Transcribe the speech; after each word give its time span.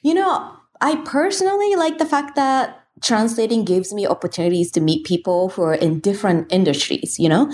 You 0.00 0.14
know, 0.14 0.52
I 0.80 0.94
personally 1.04 1.74
like 1.74 1.98
the 1.98 2.06
fact 2.06 2.36
that 2.36 2.84
translating 3.02 3.64
gives 3.64 3.92
me 3.92 4.06
opportunities 4.06 4.70
to 4.72 4.80
meet 4.80 5.04
people 5.04 5.48
who 5.48 5.62
are 5.62 5.74
in 5.74 5.98
different 5.98 6.52
industries, 6.52 7.18
you 7.18 7.28
know? 7.28 7.52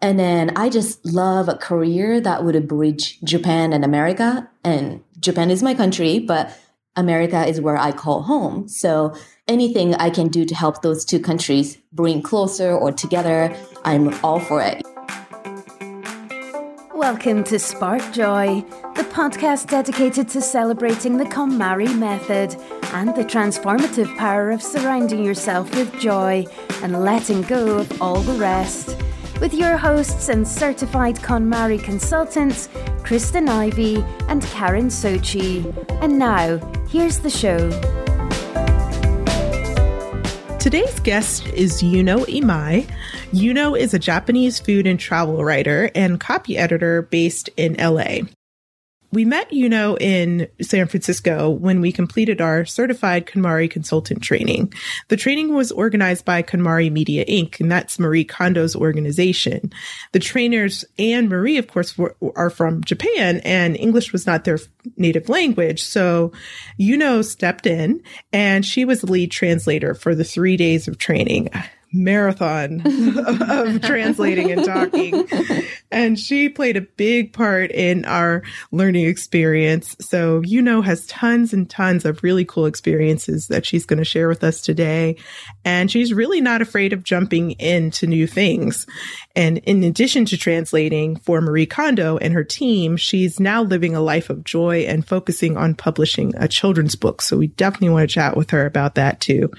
And 0.00 0.16
then 0.16 0.52
I 0.56 0.68
just 0.68 1.04
love 1.04 1.48
a 1.48 1.56
career 1.56 2.20
that 2.20 2.44
would 2.44 2.68
bridge 2.68 3.18
Japan 3.24 3.72
and 3.72 3.84
America. 3.84 4.48
And 4.62 5.02
Japan 5.18 5.50
is 5.50 5.64
my 5.64 5.74
country, 5.74 6.20
but 6.20 6.56
America 6.94 7.44
is 7.44 7.60
where 7.60 7.76
I 7.76 7.90
call 7.90 8.22
home. 8.22 8.68
So 8.68 9.12
anything 9.48 9.96
I 9.96 10.10
can 10.10 10.28
do 10.28 10.44
to 10.44 10.54
help 10.54 10.82
those 10.82 11.04
two 11.04 11.18
countries 11.18 11.76
bring 11.92 12.22
closer 12.22 12.72
or 12.72 12.92
together, 12.92 13.52
I'm 13.84 14.14
all 14.24 14.38
for 14.38 14.62
it. 14.62 14.80
Welcome 16.94 17.42
to 17.44 17.58
Spark 17.58 18.12
Joy, 18.12 18.64
podcast 19.10 19.68
dedicated 19.68 20.28
to 20.28 20.40
celebrating 20.40 21.16
the 21.16 21.24
KonMari 21.24 21.98
method 21.98 22.56
and 22.92 23.08
the 23.10 23.24
transformative 23.24 24.16
power 24.16 24.50
of 24.50 24.62
surrounding 24.62 25.24
yourself 25.24 25.74
with 25.74 25.92
joy 25.98 26.46
and 26.82 27.02
letting 27.02 27.42
go 27.42 27.78
of 27.78 28.00
all 28.00 28.20
the 28.20 28.38
rest. 28.38 28.96
With 29.40 29.52
your 29.52 29.76
hosts 29.76 30.28
and 30.28 30.46
certified 30.46 31.16
KonMari 31.16 31.82
consultants, 31.82 32.68
Kristen 33.02 33.48
Ivy 33.48 34.04
and 34.28 34.42
Karen 34.42 34.88
Sochi. 34.88 35.64
And 36.02 36.18
now, 36.18 36.58
here's 36.88 37.18
the 37.18 37.30
show. 37.30 37.70
Today's 40.58 41.00
guest 41.00 41.48
is 41.48 41.82
Yuno 41.82 42.26
Imai. 42.26 42.88
Yuno 43.32 43.76
is 43.76 43.92
a 43.92 43.98
Japanese 43.98 44.60
food 44.60 44.86
and 44.86 45.00
travel 45.00 45.42
writer 45.42 45.90
and 45.94 46.20
copy 46.20 46.56
editor 46.56 47.02
based 47.02 47.48
in 47.56 47.74
LA. 47.74 48.20
We 49.12 49.24
met 49.24 49.50
Yuno 49.50 50.00
in 50.00 50.48
San 50.62 50.86
Francisco 50.86 51.50
when 51.50 51.80
we 51.80 51.90
completed 51.90 52.40
our 52.40 52.64
certified 52.64 53.26
KonMari 53.26 53.68
consultant 53.68 54.22
training. 54.22 54.72
The 55.08 55.16
training 55.16 55.52
was 55.52 55.72
organized 55.72 56.24
by 56.24 56.42
KonMari 56.42 56.92
Media 56.92 57.24
Inc., 57.24 57.58
and 57.58 57.72
that's 57.72 57.98
Marie 57.98 58.24
Kondo's 58.24 58.76
organization. 58.76 59.72
The 60.12 60.20
trainers 60.20 60.84
and 60.96 61.28
Marie, 61.28 61.58
of 61.58 61.66
course, 61.66 61.98
were, 61.98 62.14
are 62.36 62.50
from 62.50 62.84
Japan, 62.84 63.40
and 63.44 63.76
English 63.76 64.12
was 64.12 64.26
not 64.26 64.44
their 64.44 64.58
native 64.96 65.28
language. 65.28 65.82
So 65.82 66.32
Yuno 66.78 67.24
stepped 67.24 67.66
in, 67.66 68.02
and 68.32 68.64
she 68.64 68.84
was 68.84 69.00
the 69.00 69.10
lead 69.10 69.32
translator 69.32 69.94
for 69.94 70.14
the 70.14 70.24
three 70.24 70.56
days 70.56 70.86
of 70.86 70.98
training 70.98 71.50
marathon 71.92 72.80
of 73.18 73.82
translating 73.82 74.50
and 74.50 74.64
talking. 74.64 75.26
And 75.90 76.18
she 76.18 76.48
played 76.48 76.76
a 76.76 76.82
big 76.82 77.32
part 77.32 77.70
in 77.72 78.04
our 78.04 78.42
learning 78.70 79.06
experience. 79.06 79.96
So, 80.00 80.40
you 80.42 80.62
know, 80.62 80.82
has 80.82 81.06
tons 81.06 81.52
and 81.52 81.68
tons 81.68 82.04
of 82.04 82.22
really 82.22 82.44
cool 82.44 82.66
experiences 82.66 83.48
that 83.48 83.66
she's 83.66 83.86
going 83.86 83.98
to 83.98 84.04
share 84.04 84.28
with 84.28 84.44
us 84.44 84.60
today. 84.60 85.16
And 85.64 85.90
she's 85.90 86.14
really 86.14 86.40
not 86.40 86.62
afraid 86.62 86.92
of 86.92 87.02
jumping 87.02 87.52
into 87.52 88.06
new 88.06 88.26
things. 88.26 88.86
And 89.34 89.58
in 89.58 89.82
addition 89.82 90.24
to 90.26 90.36
translating 90.36 91.16
for 91.16 91.40
Marie 91.40 91.66
Kondo 91.66 92.18
and 92.18 92.34
her 92.34 92.44
team, 92.44 92.96
she's 92.96 93.40
now 93.40 93.62
living 93.62 93.96
a 93.96 94.00
life 94.00 94.30
of 94.30 94.44
joy 94.44 94.80
and 94.80 95.06
focusing 95.06 95.56
on 95.56 95.74
publishing 95.74 96.34
a 96.36 96.46
children's 96.46 96.94
book. 96.94 97.22
So 97.22 97.36
we 97.36 97.48
definitely 97.48 97.90
want 97.90 98.08
to 98.08 98.14
chat 98.14 98.36
with 98.36 98.50
her 98.50 98.64
about 98.64 98.94
that 98.94 99.20
too. 99.20 99.50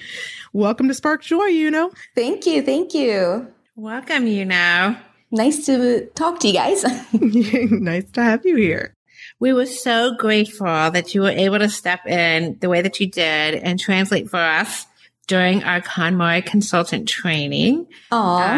Welcome 0.54 0.90
to 0.90 0.94
Spark 0.94 1.22
Joy, 1.22 1.50
Yuno. 1.50 1.94
Thank 2.14 2.46
you. 2.46 2.62
Thank 2.62 2.94
you. 2.94 3.48
Welcome, 3.78 4.26
Yuno. 4.26 5.00
Nice 5.32 5.66
to 5.68 6.08
talk 6.08 6.42
to 6.42 6.50
you 6.50 6.54
guys. 6.54 6.84
nice 7.14 8.12
to 8.12 8.22
have 8.22 8.46
you 8.46 8.58
here. 8.58 8.94
We 9.40 9.54
were 9.54 9.66
so 9.66 10.14
grateful 10.18 10.66
that 10.68 11.16
you 11.16 11.22
were 11.22 11.30
able 11.30 11.60
to 11.60 11.70
step 11.70 12.06
in 12.06 12.58
the 12.60 12.68
way 12.68 12.82
that 12.82 13.00
you 13.00 13.08
did 13.08 13.56
and 13.56 13.80
translate 13.80 14.30
for 14.30 14.42
us 14.42 14.88
during 15.32 15.64
our 15.64 15.80
KonMari 15.80 16.46
consultant 16.46 17.08
training. 17.08 17.88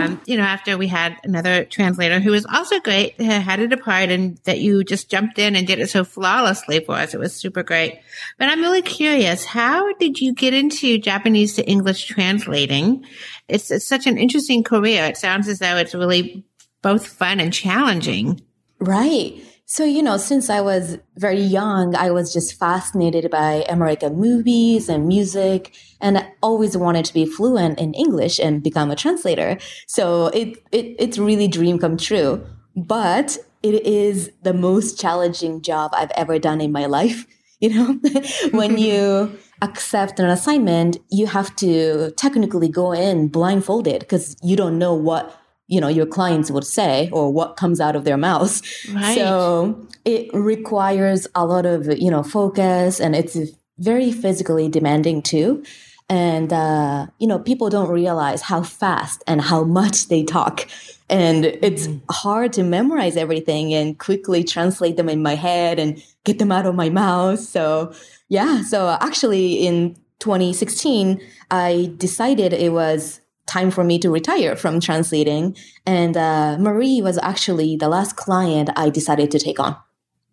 Um, 0.08 0.20
you 0.26 0.38
know, 0.38 0.44
after 0.44 0.76
we 0.76 0.88
had 0.88 1.16
another 1.24 1.66
translator 1.66 2.20
who 2.20 2.32
was 2.32 2.48
also 2.48 2.80
great, 2.80 3.22
had 3.22 3.60
it 3.60 3.72
apart 3.72 4.10
and 4.10 4.38
that 4.46 4.60
you 4.60 4.84
just 4.84 5.08
jumped 5.08 5.38
in 5.38 5.56
and 5.56 5.68
did 5.68 5.78
it 5.78 5.92
so 5.92 6.04
flawlessly 6.04 6.80
for 6.80 6.96
us. 6.96 7.14
It 7.14 7.20
was 7.20 7.36
super 7.36 7.62
great. 7.62 8.00
But 8.40 8.50
I'm 8.50 8.60
really 8.60 8.82
curious, 8.82 9.46
how 9.46 9.94
did 9.98 10.20
you 10.20 10.34
get 10.34 10.56
into 10.56 10.98
Japanese 10.98 11.54
to 11.58 11.64
English 11.70 12.06
translating? 12.06 13.06
It's, 13.48 13.70
it's 13.70 13.88
such 13.88 14.08
an 14.08 14.18
interesting 14.18 14.64
career. 14.64 15.06
It 15.06 15.18
sounds 15.18 15.48
as 15.48 15.60
though 15.60 15.78
it's 15.78 15.94
really 15.94 16.44
both 16.82 17.06
fun 17.06 17.40
and 17.40 17.54
challenging. 17.54 18.42
Right. 18.80 19.40
So, 19.74 19.84
you 19.84 20.04
know, 20.04 20.18
since 20.18 20.52
I 20.52 20.62
was 20.62 21.00
very 21.18 21.42
young, 21.42 21.96
I 21.96 22.12
was 22.12 22.32
just 22.32 22.60
fascinated 22.60 23.32
by 23.32 23.66
American 23.68 24.18
movies 24.18 24.88
and 24.88 25.08
music, 25.08 25.74
and 26.00 26.20
I 26.20 26.32
always 26.44 26.78
wanted 26.78 27.06
to 27.06 27.14
be 27.16 27.26
fluent 27.26 27.80
in 27.80 27.96
English 27.96 28.38
and 28.38 28.62
become 28.62 28.92
a 28.92 28.96
translator. 28.96 29.58
So 29.88 30.28
it, 30.28 30.62
it 30.72 30.96
it's 31.00 31.18
really 31.18 31.48
dream 31.48 31.80
come 31.80 31.98
true. 31.98 32.46
But 32.76 33.40
it 33.64 33.84
is 33.84 34.30
the 34.44 34.54
most 34.54 35.02
challenging 35.02 35.64
job 35.64 35.90
I've 35.96 36.12
ever 36.12 36.38
done 36.38 36.62
in 36.62 36.72
my 36.72 36.86
life. 37.00 37.26
You 37.60 37.70
know, 37.74 38.00
when 38.52 38.78
you 38.78 39.36
accept 39.64 40.20
an 40.20 40.30
assignment, 40.30 40.98
you 41.10 41.26
have 41.26 41.56
to 41.56 42.12
technically 42.12 42.70
go 42.70 42.92
in 42.92 43.28
blindfolded 43.28 44.02
because 44.02 44.38
you 44.44 44.56
don't 44.56 44.78
know 44.78 44.94
what 44.94 45.36
you 45.74 45.82
know 45.82 45.88
your 45.88 46.06
clients 46.06 46.52
would 46.52 46.66
say 46.66 47.10
or 47.12 47.34
what 47.34 47.58
comes 47.58 47.82
out 47.82 47.96
of 47.96 48.04
their 48.04 48.18
mouths. 48.18 48.62
Right. 48.94 49.18
so 49.18 49.88
it 50.06 50.30
requires 50.34 51.28
a 51.34 51.46
lot 51.46 51.66
of 51.66 51.88
you 51.98 52.12
know 52.12 52.22
focus 52.22 53.00
and 53.00 53.16
it's 53.16 53.38
very 53.80 54.12
physically 54.12 54.70
demanding 54.70 55.22
too. 55.24 55.64
And 56.10 56.54
uh, 56.54 57.08
you 57.18 57.28
know 57.28 57.40
people 57.40 57.70
don't 57.70 57.90
realize 57.90 58.42
how 58.42 58.62
fast 58.62 59.24
and 59.26 59.42
how 59.42 59.64
much 59.64 60.08
they 60.10 60.24
talk. 60.24 60.68
And 61.10 61.46
it's 61.46 61.88
mm. 61.88 62.02
hard 62.10 62.54
to 62.54 62.64
memorize 62.64 63.18
everything 63.18 63.74
and 63.74 63.98
quickly 63.98 64.44
translate 64.44 64.96
them 64.96 65.10
in 65.10 65.22
my 65.22 65.36
head 65.36 65.80
and 65.80 66.02
get 66.24 66.40
them 66.40 66.52
out 66.52 66.66
of 66.66 66.76
my 66.76 66.90
mouth. 66.90 67.40
So 67.40 67.94
yeah. 68.30 68.62
So 68.62 68.96
actually 69.02 69.66
in 69.66 69.96
2016 70.20 71.20
i 71.52 71.92
decided 71.98 72.54
it 72.54 72.72
was 72.72 73.20
time 73.46 73.72
for 73.72 73.84
me 73.84 74.00
to 74.00 74.10
retire 74.10 74.56
from 74.56 74.80
translating. 74.80 75.56
And 75.86 76.16
uh, 76.16 76.58
Marie 76.60 77.02
was 77.02 77.18
actually 77.18 77.76
the 77.76 77.90
last 77.90 78.16
client 78.16 78.70
I 78.76 78.90
decided 78.90 79.32
to 79.32 79.40
take 79.40 79.60
on. 79.60 79.76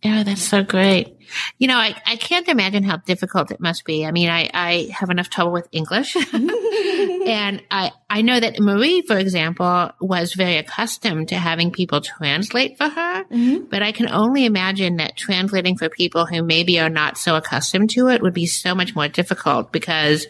Yeah, 0.03 0.23
that's 0.23 0.43
so 0.43 0.63
great. 0.63 1.19
You 1.59 1.69
know, 1.69 1.77
I, 1.77 1.95
I 2.07 2.17
can't 2.17 2.49
imagine 2.49 2.85
how 2.85 2.97
difficult 2.97 3.51
it 3.51 3.61
must 3.61 3.85
be. 3.85 4.07
I 4.07 4.13
mean, 4.13 4.31
I, 4.31 4.49
I 4.55 4.89
have 4.93 5.11
enough 5.11 5.29
trouble 5.29 5.53
with 5.53 5.69
English. 5.73 6.17
and 6.33 7.63
I, 7.71 7.93
I 8.09 8.23
know 8.23 8.41
that 8.41 8.59
Marie, 8.59 9.03
for 9.03 9.19
example, 9.19 9.91
was 10.01 10.33
very 10.33 10.57
accustomed 10.57 11.29
to 11.29 11.35
having 11.35 11.71
people 11.71 12.01
translate 12.01 12.79
for 12.79 12.89
her. 12.89 13.25
Mm-hmm. 13.25 13.65
But 13.65 13.83
I 13.83 13.93
can 13.93 14.09
only 14.09 14.47
imagine 14.47 14.97
that 14.97 15.17
translating 15.17 15.77
for 15.77 15.91
people 15.91 16.25
who 16.25 16.43
maybe 16.43 16.81
are 16.81 16.89
not 16.89 17.19
so 17.19 17.37
accustomed 17.37 17.91
to 17.91 18.09
it 18.09 18.23
would 18.23 18.35
be 18.35 18.47
so 18.47 18.75
much 18.75 18.95
more 18.95 19.09
difficult 19.09 19.71
because 19.71 20.27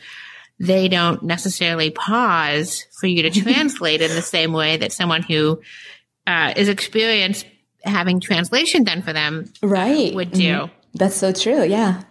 they 0.61 0.89
don't 0.89 1.23
necessarily 1.23 1.91
pause 1.91 2.87
for 3.01 3.07
you 3.07 3.23
to 3.23 3.31
translate 3.43 4.03
in 4.03 4.15
the 4.15 4.23
same 4.23 4.53
way 4.53 4.77
that 4.77 4.93
someone 4.93 5.23
who 5.23 5.61
uh, 6.27 6.53
is 6.55 6.69
experienced 6.69 7.47
having 7.83 8.21
translation 8.21 8.85
done 8.85 9.01
for 9.01 9.15
them 9.15 9.51
right 9.63 10.15
would 10.15 10.31
do. 10.33 10.53
Mm-hmm. 10.53 10.75
That's 10.95 11.17
so 11.17 11.33
true. 11.33 11.65
Yeah. 11.65 12.03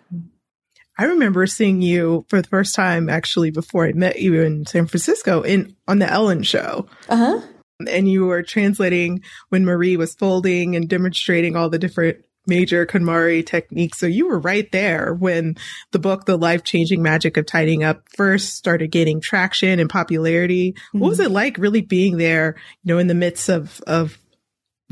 I 0.98 1.06
remember 1.06 1.46
seeing 1.48 1.82
you 1.82 2.26
for 2.28 2.42
the 2.42 2.48
first 2.48 2.76
time 2.76 3.08
actually 3.08 3.52
before 3.52 3.86
I 3.86 3.94
met 3.94 4.20
you 4.20 4.42
in 4.42 4.66
San 4.66 4.88
Francisco 4.88 5.44
in 5.44 5.76
on 5.88 6.00
the 6.00 6.10
Ellen 6.10 6.44
show. 6.44 6.88
Uh-huh. 7.08 7.42
And 7.88 8.10
you 8.12 8.26
were 8.26 8.44
translating 8.44 9.22
when 9.50 9.64
Marie 9.64 9.96
was 9.96 10.16
folding 10.16 10.76
and 10.76 10.90
demonstrating 10.90 11.56
all 11.56 11.70
the 11.70 11.80
different 11.80 12.26
major 12.48 12.86
KonMari 12.86 13.46
technique. 13.46 13.96
So 13.96 14.06
you 14.06 14.28
were 14.28 14.40
right 14.40 14.70
there 14.72 15.14
when 15.14 15.56
the 15.92 16.00
book, 16.00 16.26
The 16.26 16.38
Life 16.38 16.64
Changing 16.64 17.02
Magic 17.02 17.38
of 17.38 17.46
Tidying 17.46 17.84
Up 17.84 18.04
first 18.16 18.56
started 18.56 18.92
gaining 18.92 19.22
traction 19.22 19.80
and 19.80 19.90
popularity. 19.90 20.74
Mm-hmm. 20.74 21.00
What 21.00 21.10
was 21.10 21.20
it 21.20 21.32
like 21.32 21.58
really 21.58 21.82
being 21.82 22.18
there, 22.18 22.56
you 22.84 22.94
know, 22.94 23.00
in 23.00 23.08
the 23.08 23.14
midst 23.14 23.50
of, 23.50 23.82
of 23.88 24.18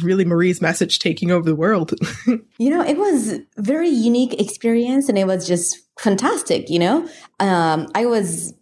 really 0.01 0.25
Marie's 0.25 0.61
message 0.61 0.99
taking 0.99 1.31
over 1.31 1.45
the 1.45 1.55
world? 1.55 1.93
you 2.57 2.69
know, 2.69 2.81
it 2.81 2.97
was 2.97 3.39
very 3.57 3.89
unique 3.89 4.39
experience 4.39 5.09
and 5.09 5.17
it 5.17 5.27
was 5.27 5.47
just 5.47 5.77
fantastic, 5.99 6.69
you 6.69 6.79
know? 6.79 7.09
Um, 7.39 7.87
I 7.95 8.05
was, 8.05 8.53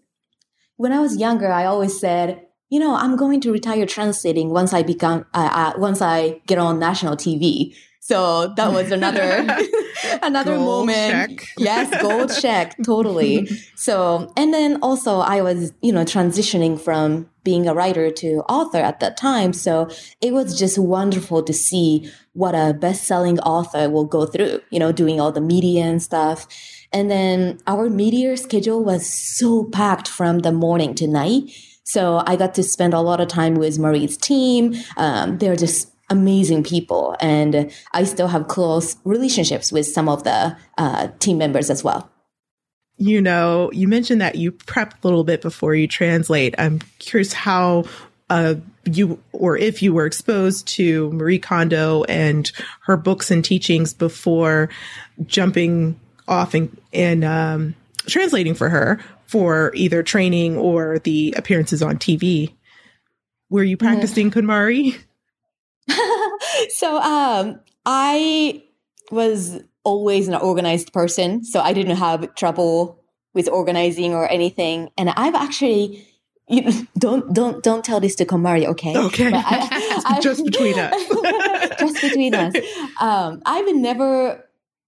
when 0.77 0.93
I 0.93 0.99
was 0.99 1.17
younger, 1.17 1.51
I 1.51 1.65
always 1.65 1.99
said, 1.99 2.41
you 2.69 2.79
know, 2.79 2.95
I'm 2.95 3.15
going 3.15 3.41
to 3.41 3.51
retire 3.51 3.85
translating 3.85 4.49
once 4.49 4.73
I 4.73 4.83
become, 4.83 5.25
uh, 5.33 5.49
uh, 5.51 5.79
once 5.79 6.01
I 6.01 6.41
get 6.47 6.57
on 6.57 6.79
national 6.79 7.15
TV. 7.15 7.75
So 7.99 8.53
that 8.55 8.71
was 8.71 8.91
another 8.91 9.47
another 10.21 10.55
gold 10.55 10.87
moment. 10.87 11.39
Check. 11.39 11.47
Yes, 11.57 12.01
gold 12.03 12.31
check, 12.39 12.75
totally. 12.83 13.49
So 13.75 14.31
and 14.37 14.53
then 14.53 14.77
also 14.83 15.19
I 15.19 15.41
was, 15.41 15.73
you 15.81 15.91
know, 15.91 16.03
transitioning 16.05 16.79
from 16.79 17.29
being 17.43 17.67
a 17.67 17.73
writer 17.73 18.11
to 18.11 18.43
author 18.49 18.77
at 18.77 18.99
that 18.99 19.17
time. 19.17 19.53
So 19.53 19.89
it 20.21 20.33
was 20.33 20.57
just 20.57 20.77
wonderful 20.77 21.41
to 21.43 21.53
see 21.53 22.11
what 22.33 22.53
a 22.53 22.73
best-selling 22.73 23.39
author 23.39 23.89
will 23.89 24.05
go 24.05 24.25
through, 24.25 24.61
you 24.69 24.79
know, 24.79 24.91
doing 24.91 25.19
all 25.19 25.31
the 25.31 25.41
media 25.41 25.85
and 25.85 26.01
stuff. 26.01 26.47
And 26.91 27.09
then 27.09 27.59
our 27.65 27.89
media 27.89 28.37
schedule 28.37 28.83
was 28.83 29.05
so 29.05 29.65
packed 29.65 30.07
from 30.07 30.39
the 30.39 30.51
morning 30.51 30.93
to 30.95 31.07
night. 31.07 31.49
So 31.85 32.23
I 32.25 32.35
got 32.35 32.55
to 32.55 32.63
spend 32.63 32.93
a 32.93 32.99
lot 32.99 33.21
of 33.21 33.27
time 33.27 33.55
with 33.55 33.79
Marie's 33.79 34.17
team. 34.17 34.75
Um, 34.97 35.37
they're 35.37 35.55
just 35.55 35.91
amazing 36.09 36.63
people. 36.63 37.15
And 37.19 37.71
I 37.93 38.03
still 38.03 38.27
have 38.27 38.47
close 38.47 38.97
relationships 39.05 39.71
with 39.71 39.87
some 39.87 40.09
of 40.09 40.23
the 40.23 40.57
uh, 40.77 41.09
team 41.19 41.37
members 41.37 41.69
as 41.69 41.83
well. 41.83 42.09
You 42.97 43.21
know, 43.21 43.71
you 43.71 43.87
mentioned 43.87 44.21
that 44.21 44.35
you 44.35 44.51
prep 44.51 44.93
a 45.03 45.07
little 45.07 45.23
bit 45.23 45.41
before 45.41 45.75
you 45.75 45.87
translate. 45.87 46.55
I'm 46.57 46.79
curious 46.99 47.33
how 47.33 47.85
uh, 48.29 48.55
you 48.85 49.21
or 49.33 49.57
if 49.57 49.83
you 49.83 49.93
were 49.93 50.05
exposed 50.05 50.67
to 50.67 51.11
Marie 51.11 51.39
Kondo 51.39 52.03
and 52.05 52.51
her 52.81 52.97
books 52.97 53.29
and 53.29 53.43
teachings 53.43 53.93
before 53.93 54.69
jumping 55.25 55.99
off 56.27 56.53
and, 56.53 56.75
and 56.93 57.23
um, 57.23 57.75
translating 58.07 58.55
for 58.55 58.69
her 58.69 58.99
for 59.27 59.71
either 59.75 60.03
training 60.03 60.57
or 60.57 60.99
the 60.99 61.33
appearances 61.37 61.81
on 61.81 61.97
TV. 61.97 62.53
Were 63.49 63.63
you 63.63 63.77
mm-hmm. 63.77 63.87
practicing 63.87 64.29
mm. 64.29 64.33
So 66.69 66.97
um, 66.97 67.59
I 67.85 68.63
was 69.11 69.59
always 69.83 70.27
an 70.27 70.35
organized 70.35 70.93
person, 70.93 71.43
so 71.43 71.59
I 71.59 71.73
didn't 71.73 71.97
have 71.97 72.33
trouble 72.35 73.03
with 73.33 73.49
organizing 73.49 74.13
or 74.13 74.27
anything. 74.29 74.89
And 74.97 75.09
I've 75.11 75.35
actually 75.35 76.07
you, 76.47 76.87
don't 76.97 77.33
don't 77.33 77.63
don't 77.63 77.83
tell 77.83 77.99
this 77.99 78.15
to 78.15 78.25
KonMari, 78.25 78.65
okay? 78.65 78.97
Okay, 78.97 79.31
I, 79.33 80.19
just 80.23 80.43
between 80.45 80.77
us. 80.79 81.09
just 81.79 82.01
between 82.01 82.33
us. 82.33 82.53
Um, 82.99 83.41
I've 83.45 83.75
never 83.75 84.44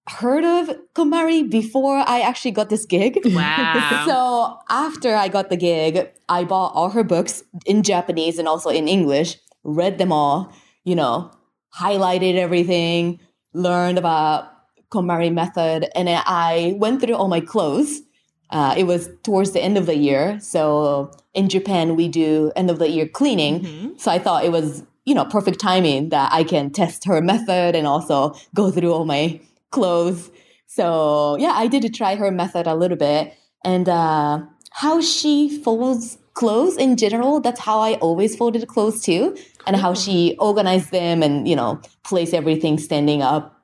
heard 0.07 0.43
of 0.43 0.75
KonMari 0.95 1.49
before 1.49 1.97
I 1.97 2.21
actually 2.21 2.51
got 2.51 2.69
this 2.69 2.85
gig. 2.85 3.19
Wow. 3.37 4.03
so 4.07 4.59
after 4.69 5.15
I 5.15 5.27
got 5.27 5.49
the 5.49 5.57
gig, 5.57 6.09
I 6.27 6.43
bought 6.43 6.73
all 6.73 6.89
her 6.89 7.03
books 7.03 7.43
in 7.65 7.83
Japanese 7.83 8.39
and 8.39 8.47
also 8.47 8.69
in 8.69 8.87
English, 8.87 9.37
read 9.63 9.97
them 9.97 10.11
all, 10.11 10.51
you 10.83 10.95
know, 10.95 11.31
highlighted 11.77 12.35
everything, 12.35 13.19
learned 13.53 13.97
about 13.97 14.51
KonMari 14.89 15.31
method, 15.33 15.89
and 15.95 16.07
I 16.09 16.75
went 16.77 17.01
through 17.01 17.15
all 17.15 17.27
my 17.27 17.41
clothes. 17.41 18.01
Uh, 18.49 18.73
it 18.77 18.85
was 18.85 19.09
towards 19.23 19.51
the 19.51 19.61
end 19.61 19.77
of 19.77 19.85
the 19.85 19.97
year. 19.97 20.39
So 20.39 21.11
in 21.33 21.49
Japan, 21.49 21.95
we 21.95 22.07
do 22.07 22.51
end 22.55 22.69
of 22.69 22.79
the 22.79 22.89
year 22.89 23.07
cleaning. 23.07 23.59
Mm-hmm. 23.59 23.97
So 23.97 24.09
I 24.09 24.19
thought 24.19 24.45
it 24.45 24.51
was, 24.51 24.83
you 25.05 25.13
know, 25.13 25.25
perfect 25.25 25.59
timing 25.59 26.09
that 26.09 26.31
I 26.31 26.43
can 26.43 26.71
test 26.71 27.03
her 27.05 27.21
method 27.21 27.75
and 27.75 27.85
also 27.85 28.33
go 28.55 28.71
through 28.71 28.93
all 28.93 29.05
my 29.05 29.41
clothes. 29.71 30.31
So 30.65 31.37
yeah, 31.39 31.53
I 31.55 31.67
did 31.67 31.93
try 31.93 32.15
her 32.15 32.31
method 32.31 32.67
a 32.67 32.75
little 32.75 32.97
bit. 32.97 33.33
And 33.63 33.89
uh, 33.89 34.41
how 34.71 35.01
she 35.01 35.61
folds 35.63 36.17
clothes 36.33 36.77
in 36.77 36.97
general, 36.97 37.39
that's 37.39 37.59
how 37.59 37.79
I 37.79 37.95
always 37.95 38.35
folded 38.35 38.67
clothes 38.67 39.01
too. 39.01 39.35
And 39.65 39.75
how 39.75 39.93
she 39.93 40.37
organized 40.39 40.91
them 40.91 41.23
and, 41.23 41.47
you 41.47 41.55
know, 41.55 41.81
place 42.03 42.33
everything 42.33 42.77
standing 42.77 43.21
up, 43.21 43.61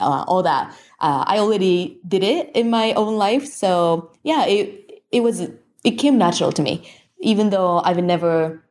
uh, 0.00 0.24
all 0.26 0.42
that. 0.42 0.70
Uh, 1.00 1.24
I 1.26 1.38
already 1.38 2.00
did 2.06 2.22
it 2.22 2.50
in 2.54 2.68
my 2.68 2.92
own 2.94 3.16
life. 3.16 3.46
So 3.46 4.10
yeah, 4.22 4.44
it, 4.46 5.02
it 5.12 5.20
was, 5.20 5.48
it 5.84 5.92
came 5.92 6.18
natural 6.18 6.52
to 6.52 6.62
me, 6.62 6.90
even 7.20 7.50
though 7.50 7.80
I've 7.80 8.02
never 8.02 8.62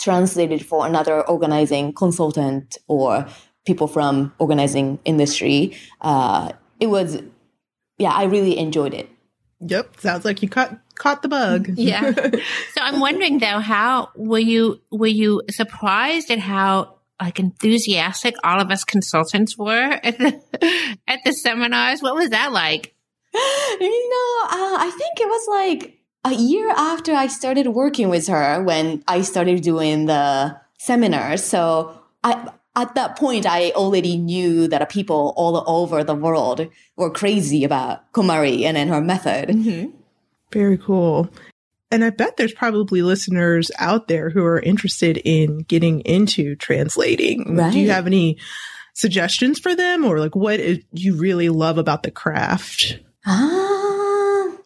translated 0.00 0.64
for 0.64 0.86
another 0.86 1.26
organizing 1.28 1.92
consultant 1.92 2.78
or 2.86 3.26
people 3.64 3.86
from 3.86 4.32
organizing 4.38 4.98
industry. 5.04 5.76
Uh, 6.00 6.52
it 6.80 6.86
was, 6.88 7.22
yeah, 7.98 8.12
I 8.12 8.24
really 8.24 8.58
enjoyed 8.58 8.94
it. 8.94 9.08
Yep, 9.60 10.00
sounds 10.00 10.24
like 10.24 10.42
you 10.42 10.48
caught 10.48 10.78
caught 10.96 11.22
the 11.22 11.28
bug. 11.28 11.68
yeah. 11.76 12.12
So 12.12 12.80
I'm 12.80 13.00
wondering 13.00 13.38
though, 13.38 13.60
how 13.60 14.10
were 14.14 14.38
you 14.38 14.80
were 14.90 15.06
you 15.06 15.42
surprised 15.50 16.30
at 16.30 16.38
how 16.38 16.96
like 17.20 17.38
enthusiastic 17.38 18.34
all 18.44 18.60
of 18.60 18.70
us 18.70 18.84
consultants 18.84 19.56
were 19.56 19.72
at 20.02 20.18
the 20.18 20.98
at 21.06 21.20
the 21.24 21.32
seminars? 21.32 22.02
What 22.02 22.14
was 22.14 22.30
that 22.30 22.52
like? 22.52 22.94
You 23.34 24.10
know, 24.10 24.28
uh, 24.44 24.76
I 24.78 24.92
think 24.96 25.20
it 25.20 25.28
was 25.28 25.48
like 25.48 25.98
a 26.24 26.34
year 26.34 26.70
after 26.70 27.12
I 27.12 27.26
started 27.26 27.68
working 27.68 28.08
with 28.08 28.28
her 28.28 28.62
when 28.62 29.02
I 29.08 29.22
started 29.22 29.62
doing 29.62 30.06
the 30.06 30.58
seminars. 30.78 31.42
So 31.42 31.98
I 32.22 32.50
at 32.76 32.94
that 32.96 33.16
point, 33.16 33.46
I 33.46 33.70
already 33.70 34.16
knew 34.16 34.66
that 34.68 34.88
people 34.88 35.32
all 35.36 35.62
over 35.66 36.02
the 36.02 36.14
world 36.14 36.66
were 36.96 37.10
crazy 37.10 37.64
about 37.64 38.12
KonMari 38.12 38.62
and, 38.62 38.76
and 38.76 38.90
her 38.90 39.00
method. 39.00 39.50
Mm-hmm. 39.50 39.90
Very 40.52 40.78
cool. 40.78 41.28
And 41.90 42.04
I 42.04 42.10
bet 42.10 42.36
there's 42.36 42.52
probably 42.52 43.02
listeners 43.02 43.70
out 43.78 44.08
there 44.08 44.30
who 44.30 44.44
are 44.44 44.58
interested 44.58 45.18
in 45.18 45.58
getting 45.58 46.00
into 46.00 46.56
translating. 46.56 47.56
Right. 47.56 47.72
Do 47.72 47.78
you 47.78 47.90
have 47.90 48.06
any 48.06 48.38
suggestions 48.94 49.60
for 49.60 49.76
them 49.76 50.04
or 50.04 50.18
like 50.18 50.34
what 50.34 50.60
you 50.92 51.16
really 51.16 51.50
love 51.50 51.78
about 51.78 52.02
the 52.02 52.10
craft? 52.10 52.98
Ah, 53.26 54.56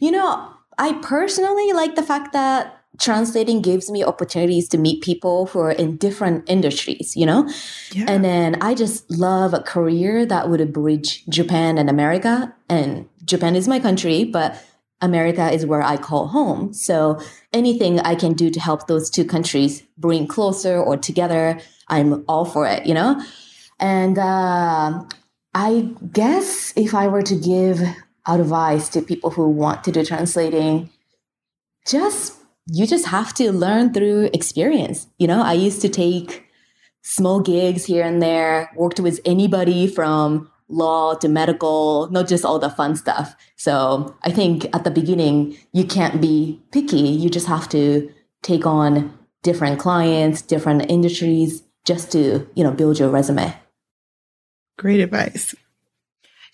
you 0.00 0.10
know, 0.10 0.52
I 0.78 0.94
personally 1.02 1.72
like 1.72 1.94
the 1.94 2.02
fact 2.02 2.32
that 2.32 2.81
translating 2.98 3.62
gives 3.62 3.90
me 3.90 4.04
opportunities 4.04 4.68
to 4.68 4.78
meet 4.78 5.02
people 5.02 5.46
who 5.46 5.60
are 5.60 5.72
in 5.72 5.96
different 5.96 6.48
industries, 6.48 7.16
you 7.16 7.24
know? 7.24 7.50
Yeah. 7.92 8.04
And 8.08 8.24
then 8.24 8.60
I 8.60 8.74
just 8.74 9.10
love 9.10 9.54
a 9.54 9.60
career 9.60 10.26
that 10.26 10.50
would 10.50 10.72
bridge 10.72 11.24
Japan 11.26 11.78
and 11.78 11.88
America. 11.88 12.54
And 12.68 13.08
Japan 13.24 13.56
is 13.56 13.66
my 13.66 13.80
country, 13.80 14.24
but 14.24 14.62
America 15.00 15.50
is 15.50 15.66
where 15.66 15.82
I 15.82 15.96
call 15.96 16.28
home. 16.28 16.72
So 16.72 17.20
anything 17.52 17.98
I 18.00 18.14
can 18.14 18.34
do 18.34 18.50
to 18.50 18.60
help 18.60 18.86
those 18.86 19.10
two 19.10 19.24
countries 19.24 19.82
bring 19.98 20.26
closer 20.26 20.78
or 20.78 20.96
together, 20.96 21.60
I'm 21.88 22.24
all 22.28 22.44
for 22.44 22.66
it, 22.66 22.86
you 22.86 22.94
know? 22.94 23.22
And 23.80 24.18
uh, 24.18 25.02
I 25.54 25.88
guess 26.12 26.72
if 26.76 26.94
I 26.94 27.08
were 27.08 27.22
to 27.22 27.34
give 27.34 27.80
advice 28.28 28.88
to 28.90 29.02
people 29.02 29.30
who 29.30 29.48
want 29.48 29.82
to 29.84 29.92
do 29.92 30.04
translating, 30.04 30.88
just 31.86 32.41
you 32.66 32.86
just 32.86 33.06
have 33.06 33.34
to 33.34 33.52
learn 33.52 33.92
through 33.92 34.30
experience. 34.32 35.06
You 35.18 35.26
know, 35.26 35.42
I 35.42 35.54
used 35.54 35.80
to 35.82 35.88
take 35.88 36.46
small 37.02 37.40
gigs 37.40 37.84
here 37.84 38.04
and 38.04 38.22
there, 38.22 38.70
worked 38.76 39.00
with 39.00 39.20
anybody 39.24 39.86
from 39.86 40.50
law 40.68 41.14
to 41.14 41.28
medical, 41.28 42.08
not 42.10 42.28
just 42.28 42.44
all 42.44 42.58
the 42.58 42.70
fun 42.70 42.96
stuff. 42.96 43.36
So 43.56 44.16
I 44.22 44.30
think 44.30 44.64
at 44.74 44.84
the 44.84 44.90
beginning, 44.90 45.56
you 45.72 45.84
can't 45.84 46.20
be 46.20 46.60
picky. 46.72 47.00
You 47.00 47.28
just 47.28 47.46
have 47.46 47.68
to 47.70 48.12
take 48.42 48.64
on 48.64 49.16
different 49.42 49.78
clients, 49.78 50.40
different 50.40 50.90
industries 50.90 51.62
just 51.84 52.12
to, 52.12 52.48
you 52.54 52.64
know, 52.64 52.70
build 52.70 52.98
your 52.98 53.10
resume. 53.10 53.54
Great 54.78 55.00
advice. 55.00 55.54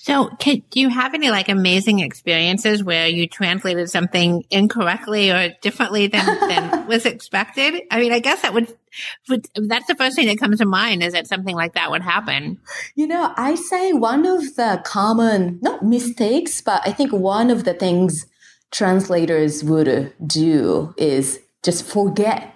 So, 0.00 0.28
can, 0.38 0.62
do 0.70 0.78
you 0.78 0.88
have 0.90 1.12
any 1.12 1.28
like 1.30 1.48
amazing 1.48 1.98
experiences 1.98 2.84
where 2.84 3.08
you 3.08 3.26
translated 3.26 3.90
something 3.90 4.44
incorrectly 4.48 5.32
or 5.32 5.50
differently 5.60 6.06
than, 6.06 6.24
than 6.48 6.86
was 6.86 7.04
expected? 7.04 7.82
I 7.90 7.98
mean, 7.98 8.12
I 8.12 8.20
guess 8.20 8.42
that 8.42 8.54
would, 8.54 8.72
would, 9.28 9.48
that's 9.56 9.88
the 9.88 9.96
first 9.96 10.14
thing 10.14 10.28
that 10.28 10.38
comes 10.38 10.58
to 10.58 10.66
mind 10.66 11.02
is 11.02 11.14
that 11.14 11.26
something 11.26 11.54
like 11.54 11.74
that 11.74 11.90
would 11.90 12.02
happen. 12.02 12.60
You 12.94 13.08
know, 13.08 13.34
I 13.36 13.56
say 13.56 13.92
one 13.92 14.24
of 14.24 14.54
the 14.54 14.80
common, 14.84 15.58
not 15.62 15.84
mistakes, 15.84 16.60
but 16.60 16.80
I 16.86 16.92
think 16.92 17.12
one 17.12 17.50
of 17.50 17.64
the 17.64 17.74
things 17.74 18.24
translators 18.70 19.64
would 19.64 20.12
do 20.24 20.94
is 20.96 21.40
just 21.64 21.84
forget 21.84 22.54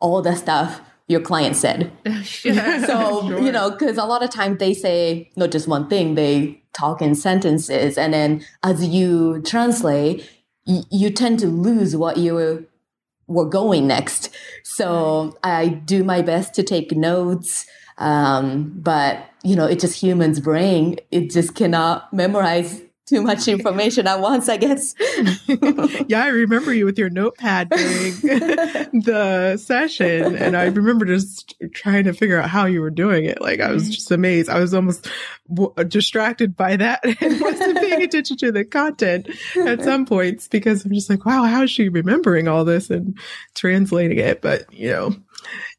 all 0.00 0.22
the 0.22 0.34
stuff 0.34 0.80
your 1.12 1.20
client 1.20 1.54
said. 1.54 1.92
sure. 2.24 2.54
So, 2.86 3.28
sure. 3.28 3.40
you 3.40 3.52
know, 3.52 3.70
because 3.70 3.98
a 3.98 4.04
lot 4.04 4.24
of 4.24 4.30
times 4.30 4.58
they 4.58 4.74
say 4.74 5.30
not 5.36 5.50
just 5.52 5.68
one 5.68 5.88
thing, 5.88 6.14
they 6.16 6.60
talk 6.72 7.00
in 7.00 7.14
sentences. 7.14 7.96
And 7.96 8.12
then 8.12 8.44
as 8.62 8.84
you 8.84 9.42
translate, 9.42 10.28
y- 10.66 10.82
you 10.90 11.10
tend 11.10 11.38
to 11.40 11.46
lose 11.46 11.94
what 11.94 12.16
you 12.16 12.34
were, 12.34 12.64
were 13.26 13.48
going 13.48 13.86
next. 13.86 14.30
So 14.64 15.38
I 15.44 15.68
do 15.68 16.02
my 16.02 16.22
best 16.22 16.54
to 16.54 16.62
take 16.62 16.92
notes. 16.92 17.66
Um, 17.98 18.72
but 18.76 19.28
you 19.44 19.54
know, 19.54 19.66
it's 19.66 19.82
just 19.82 20.00
human's 20.00 20.40
brain. 20.40 20.98
It 21.10 21.30
just 21.30 21.54
cannot 21.54 22.12
memorize 22.12 22.80
too 23.12 23.22
much 23.22 23.46
information 23.46 24.06
at 24.06 24.20
once, 24.20 24.48
I 24.48 24.56
guess. 24.56 24.94
yeah, 26.08 26.24
I 26.24 26.28
remember 26.28 26.72
you 26.72 26.86
with 26.86 26.98
your 26.98 27.10
notepad 27.10 27.68
during 27.68 28.14
the 29.02 29.58
session. 29.62 30.34
And 30.34 30.56
I 30.56 30.64
remember 30.64 31.04
just 31.04 31.54
trying 31.74 32.04
to 32.04 32.14
figure 32.14 32.40
out 32.40 32.48
how 32.48 32.64
you 32.64 32.80
were 32.80 32.90
doing 32.90 33.26
it. 33.26 33.40
Like, 33.40 33.60
I 33.60 33.70
was 33.70 33.84
mm-hmm. 33.84 33.92
just 33.92 34.10
amazed. 34.10 34.48
I 34.48 34.60
was 34.60 34.72
almost 34.72 35.08
w- 35.52 35.74
uh, 35.76 35.82
distracted 35.82 36.56
by 36.56 36.76
that 36.76 37.04
and 37.20 37.40
wasn't 37.40 37.78
paying 37.78 38.02
attention 38.02 38.38
to 38.38 38.50
the 38.50 38.64
content 38.64 39.28
at 39.56 39.82
some 39.82 40.06
points 40.06 40.48
because 40.48 40.84
I'm 40.84 40.92
just 40.94 41.10
like, 41.10 41.26
wow, 41.26 41.44
how 41.44 41.64
is 41.64 41.70
she 41.70 41.90
remembering 41.90 42.48
all 42.48 42.64
this 42.64 42.88
and 42.88 43.18
translating 43.54 44.18
it? 44.18 44.40
But, 44.40 44.72
you 44.72 44.90
know, 44.90 45.14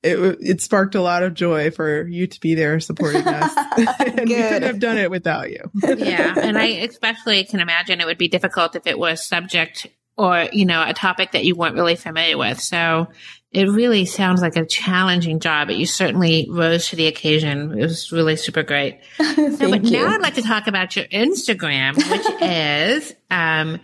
it, 0.01 0.17
it 0.41 0.61
sparked 0.61 0.95
a 0.95 1.01
lot 1.01 1.23
of 1.23 1.33
joy 1.33 1.71
for 1.71 2.07
you 2.07 2.27
to 2.27 2.39
be 2.39 2.55
there 2.55 2.79
supporting 2.79 3.27
us. 3.27 3.53
and 3.77 4.29
we 4.29 4.35
couldn't 4.35 4.63
have 4.63 4.79
done 4.79 4.97
it 4.97 5.09
without 5.09 5.51
you. 5.51 5.69
yeah. 5.83 6.35
And 6.37 6.57
I 6.57 6.65
especially 6.65 7.43
can 7.45 7.59
imagine 7.59 8.01
it 8.01 8.05
would 8.05 8.17
be 8.17 8.27
difficult 8.27 8.75
if 8.75 8.87
it 8.87 8.97
was 8.97 9.25
subject 9.25 9.87
or, 10.17 10.47
you 10.51 10.65
know, 10.65 10.83
a 10.85 10.93
topic 10.93 11.31
that 11.31 11.43
you 11.43 11.55
weren't 11.55 11.75
really 11.75 11.95
familiar 11.95 12.37
with. 12.37 12.59
So 12.59 13.07
it 13.53 13.69
really 13.69 14.05
sounds 14.05 14.41
like 14.41 14.55
a 14.55 14.65
challenging 14.65 15.39
job, 15.39 15.67
but 15.67 15.77
you 15.77 15.85
certainly 15.85 16.47
rose 16.49 16.89
to 16.89 16.95
the 16.95 17.05
occasion. 17.05 17.77
It 17.77 17.83
was 17.83 18.11
really 18.11 18.35
super 18.35 18.63
great. 18.63 18.99
so, 19.17 19.57
but 19.69 19.83
you. 19.83 19.91
now 19.91 20.07
I'd 20.07 20.21
like 20.21 20.35
to 20.35 20.41
talk 20.41 20.67
about 20.67 20.95
your 20.95 21.05
Instagram, 21.05 21.95
which 21.95 22.41
is, 22.41 23.13
um, 23.29 23.79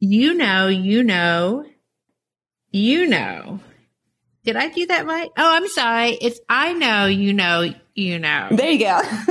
you 0.00 0.34
know, 0.34 0.68
you 0.68 1.02
know, 1.02 1.64
you 2.70 3.06
know. 3.06 3.60
Did 4.48 4.56
I 4.56 4.68
do 4.70 4.86
that 4.86 5.04
right? 5.04 5.30
Oh, 5.36 5.56
I'm 5.56 5.68
sorry. 5.68 6.12
It's 6.12 6.40
I 6.48 6.72
know, 6.72 7.04
you 7.04 7.34
know, 7.34 7.70
you 7.94 8.18
know. 8.18 8.48
There 8.50 8.70
you 8.70 8.78
go. 8.78 9.00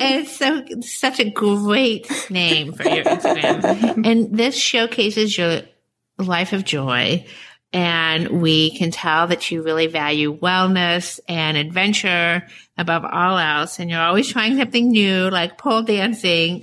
it's 0.00 0.34
so 0.34 0.64
such 0.80 1.20
a 1.20 1.28
great 1.28 2.10
name 2.30 2.72
for 2.72 2.88
your 2.88 3.04
Instagram. 3.04 4.02
and 4.06 4.34
this 4.34 4.56
showcases 4.56 5.36
your 5.36 5.60
life 6.16 6.54
of 6.54 6.64
joy. 6.64 7.26
And 7.74 8.40
we 8.40 8.74
can 8.78 8.90
tell 8.90 9.26
that 9.26 9.50
you 9.50 9.62
really 9.62 9.88
value 9.88 10.34
wellness 10.34 11.20
and 11.28 11.58
adventure 11.58 12.46
above 12.78 13.04
all 13.04 13.36
else. 13.36 13.78
And 13.78 13.90
you're 13.90 14.00
always 14.00 14.32
trying 14.32 14.56
something 14.56 14.88
new, 14.88 15.28
like 15.28 15.58
pole 15.58 15.82
dancing, 15.82 16.62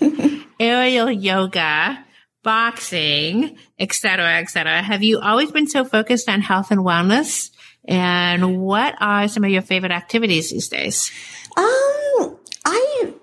aerial 0.59 1.11
yoga, 1.11 2.03
boxing, 2.41 3.55
etc., 3.77 4.39
etc. 4.39 4.81
Have 4.81 5.03
you 5.03 5.19
always 5.19 5.51
been 5.51 5.67
so 5.67 5.85
focused 5.85 6.27
on 6.27 6.41
health 6.41 6.71
and 6.71 6.81
wellness? 6.81 7.51
And 7.87 8.61
what 8.61 8.95
are 8.99 9.27
some 9.27 9.43
of 9.43 9.49
your 9.49 9.61
favorite 9.61 9.91
activities 9.91 10.51
these 10.51 10.67
days? 10.69 11.11
Um, 11.55 12.37
I, 12.65 13.13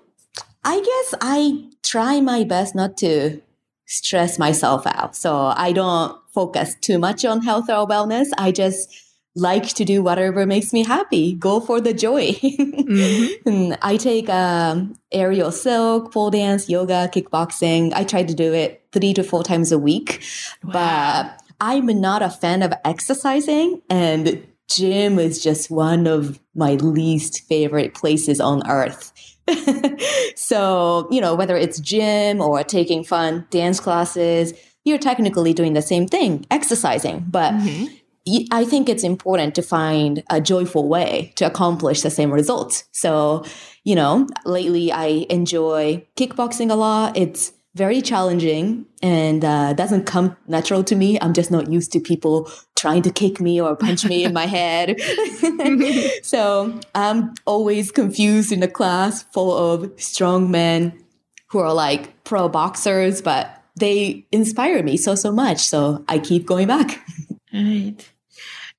I 0.63 0.79
guess 0.79 1.19
I 1.21 1.65
try 1.83 2.19
my 2.21 2.43
best 2.43 2.75
not 2.75 2.97
to 2.97 3.41
stress 3.85 4.39
myself 4.39 4.87
out. 4.87 5.15
So 5.15 5.53
I 5.55 5.71
don't 5.71 6.19
focus 6.33 6.75
too 6.81 6.97
much 6.97 7.23
on 7.23 7.43
health 7.43 7.69
or 7.69 7.87
wellness. 7.87 8.27
I 8.37 8.51
just 8.51 8.89
like 9.35 9.67
to 9.67 9.85
do 9.85 10.01
whatever 10.01 10.45
makes 10.45 10.73
me 10.73 10.83
happy. 10.83 11.33
Go 11.33 11.59
for 11.59 11.81
the 11.81 11.93
joy. 11.93 12.31
mm-hmm. 12.33 13.73
I 13.81 13.97
take 13.97 14.29
um, 14.29 14.95
aerial 15.11 15.51
silk, 15.51 16.13
pole 16.13 16.31
dance, 16.31 16.69
yoga, 16.69 17.09
kickboxing. 17.13 17.91
I 17.93 18.05
try 18.05 18.23
to 18.23 18.33
do 18.33 18.53
it 18.53 18.83
three 18.91 19.13
to 19.13 19.23
four 19.23 19.43
times 19.43 19.71
a 19.71 19.77
week. 19.77 20.23
Wow. 20.63 20.71
But 20.71 21.41
I'm 21.59 21.85
not 21.87 22.21
a 22.21 22.29
fan 22.29 22.63
of 22.63 22.73
exercising 22.83 23.81
and 23.89 24.45
gym 24.69 25.19
is 25.19 25.43
just 25.43 25.69
one 25.69 26.07
of 26.07 26.39
my 26.55 26.73
least 26.75 27.43
favorite 27.47 27.93
places 27.93 28.39
on 28.39 28.67
earth. 28.69 29.11
so, 30.35 31.07
you 31.11 31.21
know, 31.21 31.35
whether 31.35 31.55
it's 31.55 31.79
gym 31.79 32.41
or 32.41 32.63
taking 32.63 33.03
fun 33.03 33.45
dance 33.49 33.79
classes, 33.79 34.53
you're 34.83 34.97
technically 34.97 35.53
doing 35.53 35.73
the 35.73 35.81
same 35.81 36.07
thing, 36.07 36.45
exercising. 36.49 37.25
But 37.27 37.53
mm-hmm. 37.53 38.45
I 38.51 38.65
think 38.65 38.89
it's 38.89 39.03
important 39.03 39.53
to 39.55 39.61
find 39.61 40.23
a 40.29 40.41
joyful 40.41 40.87
way 40.87 41.33
to 41.35 41.45
accomplish 41.45 42.01
the 42.01 42.09
same 42.09 42.31
results. 42.31 42.85
So, 42.91 43.45
you 43.83 43.95
know, 43.95 44.27
lately 44.45 44.91
I 44.91 45.27
enjoy 45.29 46.05
kickboxing 46.15 46.71
a 46.71 46.75
lot. 46.75 47.15
It's 47.15 47.51
very 47.75 48.01
challenging 48.01 48.85
and 49.01 49.43
uh, 49.43 49.73
doesn't 49.73 50.05
come 50.05 50.35
natural 50.47 50.83
to 50.85 50.95
me. 50.95 51.19
I'm 51.19 51.33
just 51.33 51.51
not 51.51 51.69
used 51.71 51.91
to 51.91 51.99
people 51.99 52.49
trying 52.75 53.01
to 53.03 53.11
kick 53.11 53.41
me 53.41 53.61
or 53.61 53.75
punch 53.75 54.05
me 54.05 54.23
in 54.23 54.33
my 54.33 54.45
head. 54.45 54.99
so 56.23 56.79
I'm 56.95 57.33
always 57.45 57.91
confused 57.91 58.51
in 58.51 58.63
a 58.63 58.67
class 58.67 59.23
full 59.23 59.55
of 59.55 59.91
strong 60.01 60.49
men 60.49 61.03
who 61.49 61.59
are 61.59 61.73
like 61.73 62.23
pro 62.23 62.47
boxers, 62.47 63.21
but 63.21 63.61
they 63.77 64.25
inspire 64.31 64.81
me 64.81 64.95
so, 64.95 65.13
so 65.15 65.31
much. 65.31 65.59
So 65.59 66.03
I 66.07 66.19
keep 66.19 66.45
going 66.45 66.67
back. 66.67 67.05
Right. 67.53 68.11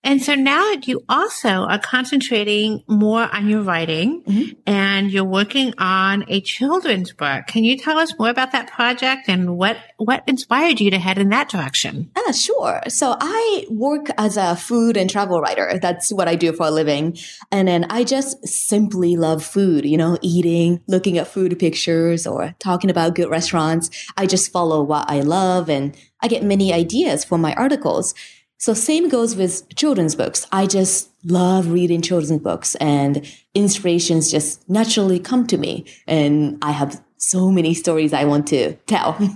And 0.06 0.22
so 0.22 0.36
now 0.36 0.70
you 0.84 1.02
also 1.08 1.48
are 1.48 1.80
concentrating 1.80 2.84
more 2.86 3.28
on 3.34 3.48
your 3.48 3.62
writing 3.62 4.22
mm-hmm. 4.22 4.52
and 4.64 5.10
you're 5.10 5.24
working 5.24 5.74
on 5.78 6.24
a 6.28 6.40
children's 6.40 7.12
book. 7.12 7.48
Can 7.48 7.64
you 7.64 7.76
tell 7.76 7.98
us 7.98 8.16
more 8.16 8.28
about 8.28 8.52
that 8.52 8.70
project 8.70 9.28
and 9.28 9.58
what, 9.58 9.76
what 9.96 10.22
inspired 10.28 10.80
you 10.80 10.92
to 10.92 10.98
head 11.00 11.18
in 11.18 11.30
that 11.30 11.48
direction? 11.48 12.12
Ah, 12.16 12.30
sure. 12.30 12.82
So 12.86 13.16
I 13.18 13.66
work 13.68 14.06
as 14.16 14.36
a 14.36 14.54
food 14.54 14.96
and 14.96 15.10
travel 15.10 15.40
writer. 15.40 15.76
That's 15.82 16.12
what 16.12 16.28
I 16.28 16.36
do 16.36 16.52
for 16.52 16.66
a 16.66 16.70
living. 16.70 17.18
And 17.50 17.66
then 17.66 17.86
I 17.90 18.04
just 18.04 18.46
simply 18.46 19.16
love 19.16 19.44
food, 19.44 19.84
you 19.84 19.96
know, 19.96 20.18
eating, 20.22 20.82
looking 20.86 21.18
at 21.18 21.26
food 21.26 21.58
pictures 21.58 22.28
or 22.28 22.54
talking 22.60 22.90
about 22.90 23.16
good 23.16 23.28
restaurants. 23.28 23.90
I 24.16 24.26
just 24.26 24.52
follow 24.52 24.84
what 24.84 25.10
I 25.10 25.22
love 25.22 25.68
and 25.68 25.96
I 26.22 26.28
get 26.28 26.44
many 26.44 26.72
ideas 26.72 27.24
for 27.24 27.38
my 27.38 27.54
articles. 27.54 28.14
So 28.58 28.74
same 28.74 29.08
goes 29.08 29.36
with 29.36 29.68
children's 29.76 30.14
books. 30.14 30.46
I 30.50 30.66
just 30.66 31.10
love 31.24 31.70
reading 31.70 32.00
children's 32.00 32.42
books 32.42 32.74
and 32.76 33.26
inspirations 33.54 34.30
just 34.30 34.68
naturally 34.68 35.18
come 35.18 35.46
to 35.48 35.58
me. 35.58 35.84
And 36.06 36.58
I 36.62 36.72
have 36.72 37.02
so 37.18 37.50
many 37.50 37.74
stories 37.74 38.12
I 38.12 38.24
want 38.24 38.46
to 38.48 38.74
tell. 38.86 39.18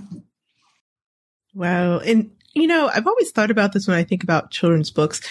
Wow. 1.53 1.99
And 1.99 2.31
you 2.53 2.67
know, 2.67 2.89
I've 2.93 3.07
always 3.07 3.31
thought 3.31 3.51
about 3.51 3.73
this 3.73 3.87
when 3.87 3.97
I 3.97 4.03
think 4.03 4.23
about 4.23 4.51
children's 4.51 4.91
books. 4.91 5.21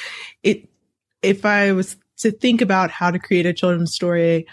It, 0.42 0.68
if 1.22 1.44
I 1.44 1.72
was 1.72 1.96
to 2.18 2.30
think 2.30 2.60
about 2.60 2.90
how 2.90 3.10
to 3.10 3.18
create 3.18 3.46
a 3.46 3.52
children's 3.52 3.94
story, 3.94 4.46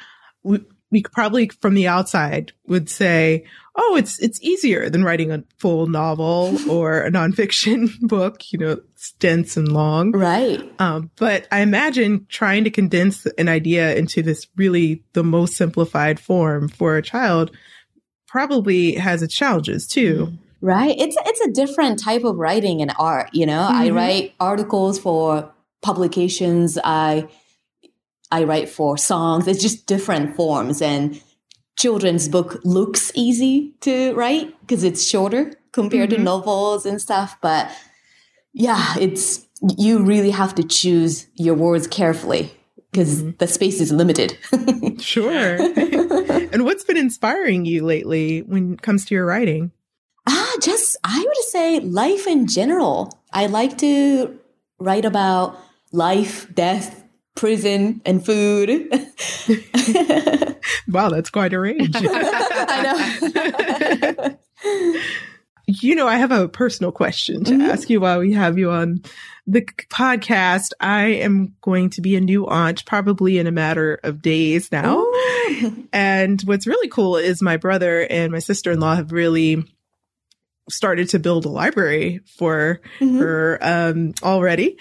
we 0.91 1.03
probably 1.03 1.49
from 1.49 1.73
the 1.73 1.87
outside 1.87 2.53
would 2.67 2.89
say, 2.89 3.45
oh, 3.75 3.95
it's 3.95 4.19
it's 4.19 4.41
easier 4.41 4.89
than 4.89 5.03
writing 5.03 5.31
a 5.31 5.43
full 5.57 5.87
novel 5.87 6.57
or 6.69 7.01
a 7.01 7.11
nonfiction 7.11 7.89
book. 8.01 8.51
You 8.51 8.59
know, 8.59 8.71
it's 8.93 9.11
dense 9.13 9.57
and 9.57 9.71
long, 9.71 10.11
right? 10.11 10.61
Um, 10.79 11.11
but 11.17 11.47
I 11.51 11.59
imagine 11.59 12.25
trying 12.29 12.63
to 12.63 12.71
condense 12.71 13.25
an 13.37 13.49
idea 13.49 13.95
into 13.95 14.21
this 14.21 14.47
really 14.55 15.03
the 15.13 15.23
most 15.23 15.55
simplified 15.55 16.19
form 16.19 16.69
for 16.69 16.97
a 16.97 17.01
child 17.01 17.51
probably 18.27 18.93
has 18.95 19.21
its 19.23 19.35
challenges 19.35 19.87
too. 19.87 20.33
Right. 20.61 20.95
It's 20.97 21.15
it's 21.25 21.41
a 21.41 21.51
different 21.51 21.99
type 21.99 22.23
of 22.23 22.37
writing 22.37 22.81
and 22.81 22.91
art. 22.97 23.29
You 23.33 23.45
know, 23.45 23.61
mm-hmm. 23.61 23.75
I 23.75 23.89
write 23.89 24.33
articles 24.39 24.97
for 24.99 25.53
publications. 25.81 26.77
I 26.83 27.27
I 28.31 28.43
write 28.43 28.69
for 28.69 28.97
songs. 28.97 29.47
It's 29.47 29.61
just 29.61 29.85
different 29.85 30.35
forms 30.35 30.81
and 30.81 31.21
children's 31.77 32.27
book 32.27 32.59
looks 32.63 33.11
easy 33.15 33.73
to 33.81 34.13
write 34.15 34.53
because 34.61 34.83
it's 34.83 35.07
shorter 35.07 35.53
compared 35.71 36.09
mm-hmm. 36.09 36.19
to 36.19 36.23
novels 36.23 36.85
and 36.85 37.01
stuff. 37.01 37.37
But 37.41 37.71
yeah, 38.53 38.95
it's, 38.99 39.45
you 39.77 40.03
really 40.03 40.31
have 40.31 40.55
to 40.55 40.63
choose 40.63 41.27
your 41.35 41.55
words 41.55 41.87
carefully 41.87 42.51
because 42.91 43.21
mm-hmm. 43.21 43.37
the 43.37 43.47
space 43.47 43.79
is 43.79 43.91
limited. 43.91 44.37
sure. 44.99 45.57
and 46.51 46.65
what's 46.65 46.83
been 46.83 46.97
inspiring 46.97 47.65
you 47.65 47.85
lately 47.85 48.41
when 48.41 48.73
it 48.73 48.81
comes 48.81 49.05
to 49.05 49.15
your 49.15 49.25
writing? 49.25 49.71
Ah, 50.27 50.53
just, 50.61 50.97
I 51.03 51.23
would 51.25 51.45
say 51.45 51.79
life 51.79 52.27
in 52.27 52.47
general. 52.47 53.17
I 53.31 53.45
like 53.45 53.77
to 53.77 54.39
write 54.79 55.05
about 55.05 55.57
life, 55.91 56.53
death, 56.53 57.06
prison, 57.37 58.01
and 58.05 58.25
food. 58.25 58.69
wow, 60.87 61.09
that's 61.09 61.29
quite 61.29 61.53
a 61.53 61.59
range. 61.59 61.95
I 61.95 62.85
know. 64.23 64.37
you 65.67 65.95
know, 65.95 66.07
I 66.07 66.15
have 66.15 66.31
a 66.31 66.49
personal 66.49 66.91
question 66.91 67.43
to 67.45 67.53
mm-hmm. 67.53 67.69
ask 67.69 67.89
you 67.89 68.01
while 68.01 68.19
we 68.19 68.33
have 68.33 68.57
you 68.57 68.71
on 68.71 69.03
the 69.45 69.61
podcast. 69.89 70.71
I 70.79 71.05
am 71.05 71.55
going 71.61 71.89
to 71.91 72.01
be 72.01 72.15
a 72.15 72.21
new 72.21 72.47
aunt 72.47 72.85
probably 72.85 73.37
in 73.37 73.47
a 73.47 73.51
matter 73.51 73.99
of 74.03 74.21
days 74.21 74.71
now. 74.71 74.99
Ooh. 74.99 75.13
And 75.93 76.41
what's 76.41 76.67
really 76.67 76.89
cool 76.89 77.15
is 77.15 77.41
my 77.41 77.57
brother 77.57 78.01
and 78.01 78.31
my 78.31 78.39
sister 78.39 78.71
in 78.71 78.79
law 78.79 78.95
have 78.95 79.11
really 79.11 79.63
started 80.69 81.09
to 81.09 81.19
build 81.19 81.45
a 81.45 81.49
library 81.49 82.19
for 82.37 82.81
mm-hmm. 82.99 83.17
her 83.17 83.57
um, 83.61 84.13
already. 84.21 84.77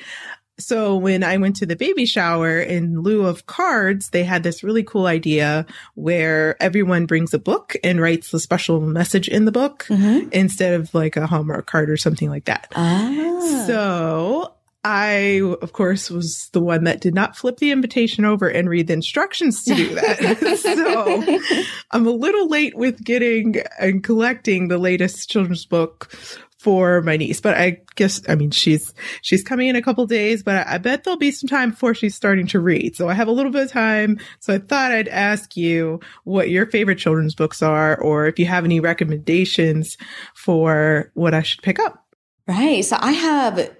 So 0.58 0.96
when 0.96 1.22
I 1.22 1.36
went 1.36 1.56
to 1.56 1.66
the 1.66 1.76
baby 1.76 2.06
shower 2.06 2.58
in 2.60 3.00
lieu 3.00 3.26
of 3.26 3.46
cards, 3.46 4.10
they 4.10 4.24
had 4.24 4.42
this 4.42 4.62
really 4.62 4.82
cool 4.82 5.06
idea 5.06 5.66
where 5.94 6.60
everyone 6.62 7.06
brings 7.06 7.34
a 7.34 7.38
book 7.38 7.76
and 7.84 8.00
writes 8.00 8.32
a 8.32 8.40
special 8.40 8.80
message 8.80 9.28
in 9.28 9.44
the 9.44 9.52
book 9.52 9.86
mm-hmm. 9.88 10.28
instead 10.32 10.80
of 10.80 10.94
like 10.94 11.16
a 11.16 11.26
Hallmark 11.26 11.66
card 11.66 11.90
or 11.90 11.96
something 11.96 12.30
like 12.30 12.46
that. 12.46 12.72
Ah. 12.74 13.64
So 13.66 14.54
I, 14.88 15.42
of 15.62 15.72
course, 15.72 16.12
was 16.12 16.48
the 16.50 16.60
one 16.60 16.84
that 16.84 17.00
did 17.00 17.12
not 17.12 17.36
flip 17.36 17.56
the 17.56 17.72
invitation 17.72 18.24
over 18.24 18.46
and 18.46 18.70
read 18.70 18.86
the 18.86 18.92
instructions 18.92 19.64
to 19.64 19.74
do 19.74 19.96
that. 19.96 20.58
so 20.62 21.66
I'm 21.90 22.06
a 22.06 22.10
little 22.10 22.48
late 22.48 22.76
with 22.76 23.02
getting 23.02 23.62
and 23.80 24.04
collecting 24.04 24.68
the 24.68 24.78
latest 24.78 25.28
children's 25.28 25.66
book 25.66 26.16
for 26.58 27.02
my 27.02 27.16
niece. 27.16 27.40
But 27.40 27.56
I 27.56 27.82
guess, 27.96 28.22
I 28.28 28.34
mean, 28.34 28.50
she's, 28.50 28.94
she's 29.22 29.42
coming 29.42 29.68
in 29.68 29.76
a 29.76 29.82
couple 29.82 30.06
days, 30.06 30.42
but 30.42 30.66
I, 30.66 30.74
I, 30.74 30.78
bet 30.78 31.04
there'll 31.04 31.18
be 31.18 31.30
some 31.30 31.48
time 31.48 31.70
before 31.70 31.94
she's 31.94 32.14
starting 32.14 32.46
to 32.48 32.60
read. 32.60 32.96
So 32.96 33.08
I 33.08 33.14
have 33.14 33.28
a 33.28 33.32
little 33.32 33.52
bit 33.52 33.64
of 33.64 33.70
time. 33.70 34.18
So 34.40 34.54
I 34.54 34.58
thought 34.58 34.92
I'd 34.92 35.08
ask 35.08 35.56
you 35.56 36.00
what 36.24 36.48
your 36.48 36.66
favorite 36.66 36.98
children's 36.98 37.34
books 37.34 37.62
are, 37.62 38.00
or 38.00 38.26
if 38.26 38.38
you 38.38 38.46
have 38.46 38.64
any 38.64 38.80
recommendations 38.80 39.96
for 40.34 41.10
what 41.14 41.34
I 41.34 41.42
should 41.42 41.62
pick 41.62 41.78
up. 41.78 42.04
Right. 42.48 42.84
So 42.84 42.96
I 43.00 43.12
have 43.12 43.76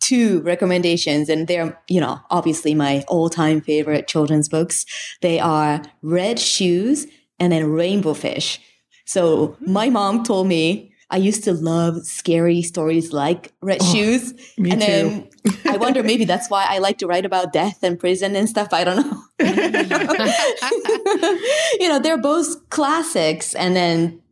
two 0.00 0.40
recommendations 0.42 1.28
and 1.28 1.46
they're, 1.46 1.80
you 1.88 2.00
know, 2.00 2.20
obviously 2.30 2.74
my 2.74 3.04
all 3.08 3.30
time 3.30 3.60
favorite 3.60 4.08
children's 4.08 4.48
books. 4.48 4.84
They 5.22 5.38
are 5.38 5.82
Red 6.02 6.38
Shoes 6.38 7.06
and 7.38 7.52
then 7.52 7.70
Rainbow 7.70 8.14
Fish. 8.14 8.60
So 9.06 9.48
mm-hmm. 9.48 9.72
my 9.72 9.90
mom 9.90 10.24
told 10.24 10.48
me 10.48 10.91
I 11.12 11.18
used 11.18 11.44
to 11.44 11.52
love 11.52 12.04
scary 12.06 12.62
stories 12.62 13.12
like 13.12 13.52
Red 13.60 13.82
oh, 13.82 13.92
Shoes. 13.92 14.32
and 14.56 14.80
then 14.80 15.28
I 15.66 15.76
wonder 15.76 16.02
maybe 16.02 16.24
that's 16.24 16.48
why 16.48 16.64
I 16.66 16.78
like 16.78 16.96
to 16.98 17.06
write 17.06 17.26
about 17.26 17.52
death 17.52 17.82
and 17.82 18.00
prison 18.00 18.34
and 18.34 18.48
stuff. 18.48 18.72
I 18.72 18.82
don't 18.82 18.96
know. 18.96 19.22
you 21.78 21.90
know, 21.90 21.98
they're 21.98 22.16
both 22.16 22.66
classics 22.70 23.54
and 23.54 23.76
then 23.76 24.22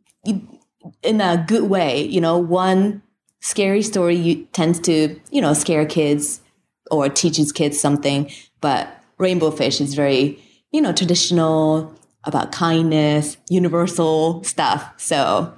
in 1.03 1.21
a 1.21 1.45
good 1.47 1.69
way, 1.69 2.03
you 2.03 2.19
know, 2.19 2.39
one 2.39 3.03
scary 3.41 3.83
story 3.83 4.47
tends 4.51 4.79
to, 4.79 5.19
you 5.29 5.39
know, 5.39 5.53
scare 5.53 5.85
kids 5.85 6.41
or 6.89 7.09
teaches 7.09 7.51
kids 7.51 7.79
something, 7.79 8.31
but 8.59 8.87
Rainbow 9.19 9.51
Fish 9.51 9.81
is 9.81 9.93
very, 9.93 10.41
you 10.71 10.81
know, 10.81 10.93
traditional 10.93 11.95
about 12.23 12.51
kindness, 12.51 13.37
universal 13.49 14.43
stuff. 14.43 14.91
So 14.97 15.53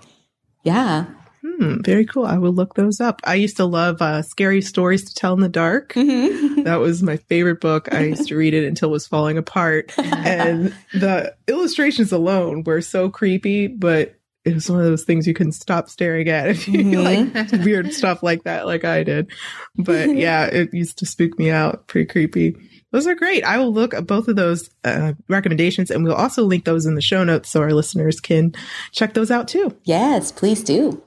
yeah. 0.63 1.05
Hmm, 1.41 1.82
very 1.82 2.05
cool. 2.05 2.25
I 2.25 2.38
will 2.38 2.53
look 2.53 2.75
those 2.75 3.01
up. 3.01 3.20
I 3.25 3.36
used 3.36 3.58
to 3.58 3.65
love 3.65 4.01
uh, 4.01 4.22
Scary 4.22 4.62
Stories 4.62 5.03
to 5.05 5.13
Tell 5.13 5.34
in 5.34 5.41
the 5.41 5.50
Dark. 5.50 5.93
Mm-hmm. 5.93 6.63
that 6.63 6.79
was 6.79 7.03
my 7.03 7.17
favorite 7.17 7.60
book. 7.60 7.93
I 7.93 8.03
used 8.03 8.29
to 8.29 8.38
read 8.38 8.53
it 8.53 8.65
until 8.65 8.89
it 8.89 8.93
was 8.93 9.08
falling 9.08 9.38
apart. 9.38 9.93
and 9.98 10.74
the 10.93 11.36
illustrations 11.48 12.13
alone 12.13 12.63
were 12.63 12.82
so 12.82 13.10
creepy, 13.10 13.67
but 13.67 14.15
it 14.46 14.53
was 14.53 14.70
one 14.70 14.79
of 14.79 14.86
those 14.86 15.03
things 15.03 15.27
you 15.27 15.34
couldn't 15.34 15.53
stop 15.53 15.89
staring 15.89 16.27
at 16.29 16.48
if 16.50 16.67
you 16.67 16.84
mm-hmm. 16.84 17.36
like 17.36 17.65
weird 17.65 17.93
stuff 17.93 18.24
like 18.24 18.43
that, 18.43 18.65
like 18.65 18.86
I 18.86 19.03
did. 19.03 19.32
But 19.75 20.10
yeah, 20.15 20.46
it 20.46 20.74
used 20.74 21.00
to 21.00 21.05
spook 21.05 21.38
me 21.38 21.50
out. 21.50 21.88
Pretty 21.88 22.05
creepy. 22.08 22.55
Those 22.93 23.07
are 23.07 23.15
great. 23.15 23.43
I 23.43 23.57
will 23.57 23.73
look 23.73 23.95
at 23.95 24.05
both 24.05 24.27
of 24.27 24.35
those 24.35 24.69
uh, 24.83 25.13
recommendations 25.27 25.89
and 25.89 26.03
we'll 26.03 26.13
also 26.13 26.43
link 26.43 26.63
those 26.63 26.85
in 26.85 26.93
the 26.93 27.01
show 27.01 27.23
notes 27.23 27.50
so 27.50 27.59
our 27.59 27.73
listeners 27.73 28.19
can 28.19 28.53
check 28.91 29.15
those 29.15 29.31
out 29.31 29.47
too. 29.47 29.75
Yes, 29.83 30.31
please 30.31 30.63
do. 30.63 31.01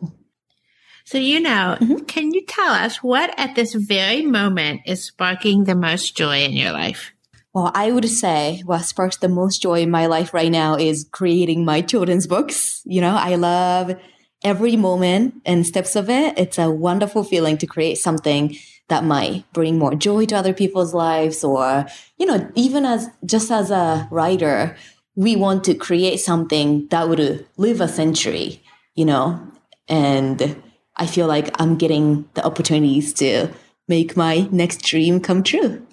So, 1.05 1.19
you 1.19 1.39
know, 1.39 1.79
mm-hmm. 1.81 2.05
can 2.07 2.35
you 2.35 2.45
tell 2.45 2.73
us 2.73 3.05
what 3.05 3.33
at 3.39 3.55
this 3.55 3.73
very 3.73 4.23
moment 4.23 4.81
is 4.85 5.05
sparking 5.05 5.63
the 5.63 5.77
most 5.77 6.17
joy 6.17 6.43
in 6.43 6.55
your 6.55 6.73
life? 6.73 7.13
Well, 7.55 7.71
I 7.73 7.93
would 7.93 8.09
say 8.09 8.63
what 8.67 8.85
sparks 8.85 9.19
the 9.19 9.29
most 9.29 9.63
joy 9.63 9.83
in 9.83 9.91
my 9.93 10.07
life 10.07 10.35
right 10.35 10.51
now 10.51 10.75
is 10.75 11.09
creating 11.13 11.65
my 11.65 11.83
children's 11.83 12.27
books. 12.27 12.83
You 12.85 13.01
know, 13.01 13.15
I 13.15 13.37
love 13.37 13.95
every 14.43 14.77
moment 14.77 15.35
and 15.45 15.67
steps 15.67 15.97
of 15.97 16.09
it. 16.11 16.39
It's 16.39 16.59
a 16.59 16.71
wonderful 16.71 17.25
feeling 17.25 17.59
to 17.59 17.67
create 17.67 17.99
something 17.99 18.57
that 18.89 19.05
might 19.05 19.45
bring 19.53 19.79
more 19.79 19.95
joy 19.95 20.27
to 20.27 20.37
other 20.37 20.53
people's 20.53 20.95
lives 20.95 21.43
or 21.43 21.87
you 22.19 22.27
know 22.27 22.51
even 22.55 22.85
as 22.85 23.09
just 23.25 23.51
as 23.51 23.71
a 23.71 24.09
writer 24.11 24.77
we 25.15 25.35
want 25.35 25.65
to 25.65 25.75
create 25.75 26.19
something 26.19 26.87
that 26.89 27.09
would 27.09 27.47
live 27.57 27.81
a 27.81 27.89
century 27.89 28.63
you 28.95 29.05
know 29.05 29.41
and 29.89 30.57
i 30.97 31.07
feel 31.07 31.27
like 31.27 31.51
i'm 31.61 31.77
getting 31.77 32.29
the 32.35 32.45
opportunities 32.45 33.13
to 33.13 33.49
make 33.89 34.17
my 34.17 34.49
next 34.51 34.83
dream 34.83 35.21
come 35.21 35.43
true 35.43 35.85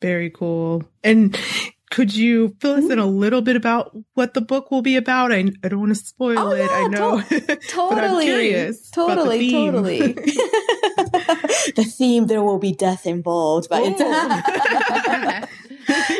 very 0.00 0.30
cool 0.30 0.82
and 1.04 1.38
could 1.92 2.14
you 2.16 2.56
fill 2.58 2.72
us 2.72 2.90
in 2.90 2.98
a 2.98 3.04
little 3.04 3.42
bit 3.42 3.54
about 3.54 3.94
what 4.14 4.32
the 4.32 4.40
book 4.40 4.70
will 4.70 4.80
be 4.80 4.96
about? 4.96 5.30
I, 5.30 5.50
I 5.62 5.68
don't 5.68 5.78
want 5.78 5.94
to 5.94 6.02
spoil 6.02 6.38
oh, 6.38 6.50
it. 6.52 6.60
Yeah, 6.60 6.68
I 6.70 6.88
know. 6.88 7.20
To- 7.20 7.56
totally. 7.68 8.24
curious. 8.24 8.90
Totally. 8.90 9.50
The 9.50 9.52
totally. 9.52 9.98
the 11.76 11.84
theme, 11.86 12.28
there 12.28 12.42
will 12.42 12.58
be 12.58 12.72
death 12.72 13.06
involved, 13.06 13.68
but 13.68 13.82
it's, 13.84 14.00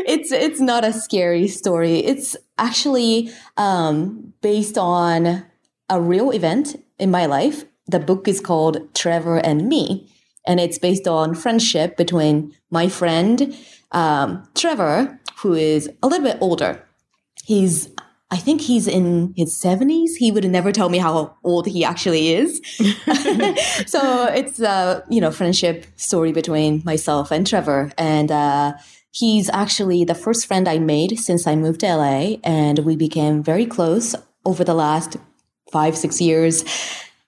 it's, 0.07 0.31
it's 0.31 0.61
not 0.61 0.85
a 0.85 0.93
scary 0.93 1.49
story. 1.49 2.01
It's 2.01 2.37
actually 2.59 3.31
um, 3.57 4.35
based 4.43 4.77
on 4.77 5.43
a 5.89 6.01
real 6.03 6.33
event 6.33 6.85
in 6.99 7.11
my 7.11 7.25
life. 7.25 7.65
The 7.87 7.99
book 7.99 8.29
is 8.29 8.41
called 8.41 8.95
Trevor 8.95 9.39
and 9.39 9.71
Me, 9.71 10.07
and 10.47 10.61
it's 10.61 10.79
based 10.79 11.09
on 11.09 11.35
friendship 11.35 11.97
between 11.97 12.55
my 12.71 12.89
friend 12.89 13.57
um, 13.93 14.47
Trevor 14.55 15.19
who 15.43 15.55
is 15.55 15.91
a 16.03 16.07
little 16.07 16.25
bit 16.25 16.39
older. 16.41 16.85
He's 17.45 17.89
I 18.33 18.37
think 18.37 18.63
he's 18.63 18.89
in 18.89 19.35
his 19.37 19.55
70s. 19.55 20.13
He 20.17 20.33
would 20.33 20.51
never 20.51 20.73
tell 20.73 20.89
me 20.89 20.97
how 20.97 21.37
old 21.45 21.67
he 21.67 21.85
actually 21.85 22.33
is. 22.33 22.63
so 23.87 24.25
it's 24.25 24.59
a, 24.59 25.05
you 25.11 25.21
know, 25.21 25.31
friendship 25.31 25.85
story 25.97 26.33
between 26.33 26.81
myself 26.83 27.31
and 27.31 27.47
Trevor. 27.47 27.93
And 27.99 28.33
uh, 28.33 28.73
he's 29.11 29.51
actually 29.51 30.05
the 30.05 30.15
first 30.15 30.47
friend 30.47 30.67
I 30.67 30.79
made 30.79 31.19
since 31.19 31.47
I 31.47 31.57
moved 31.57 31.81
to 31.81 31.95
LA. 31.95 32.37
And 32.43 32.79
we 32.79 32.97
became 32.97 33.43
very 33.43 33.67
close 33.67 34.15
over 34.47 34.65
the 34.65 34.73
last 34.73 35.19
five, 35.71 35.95
six 35.95 36.19
years. 36.19 36.65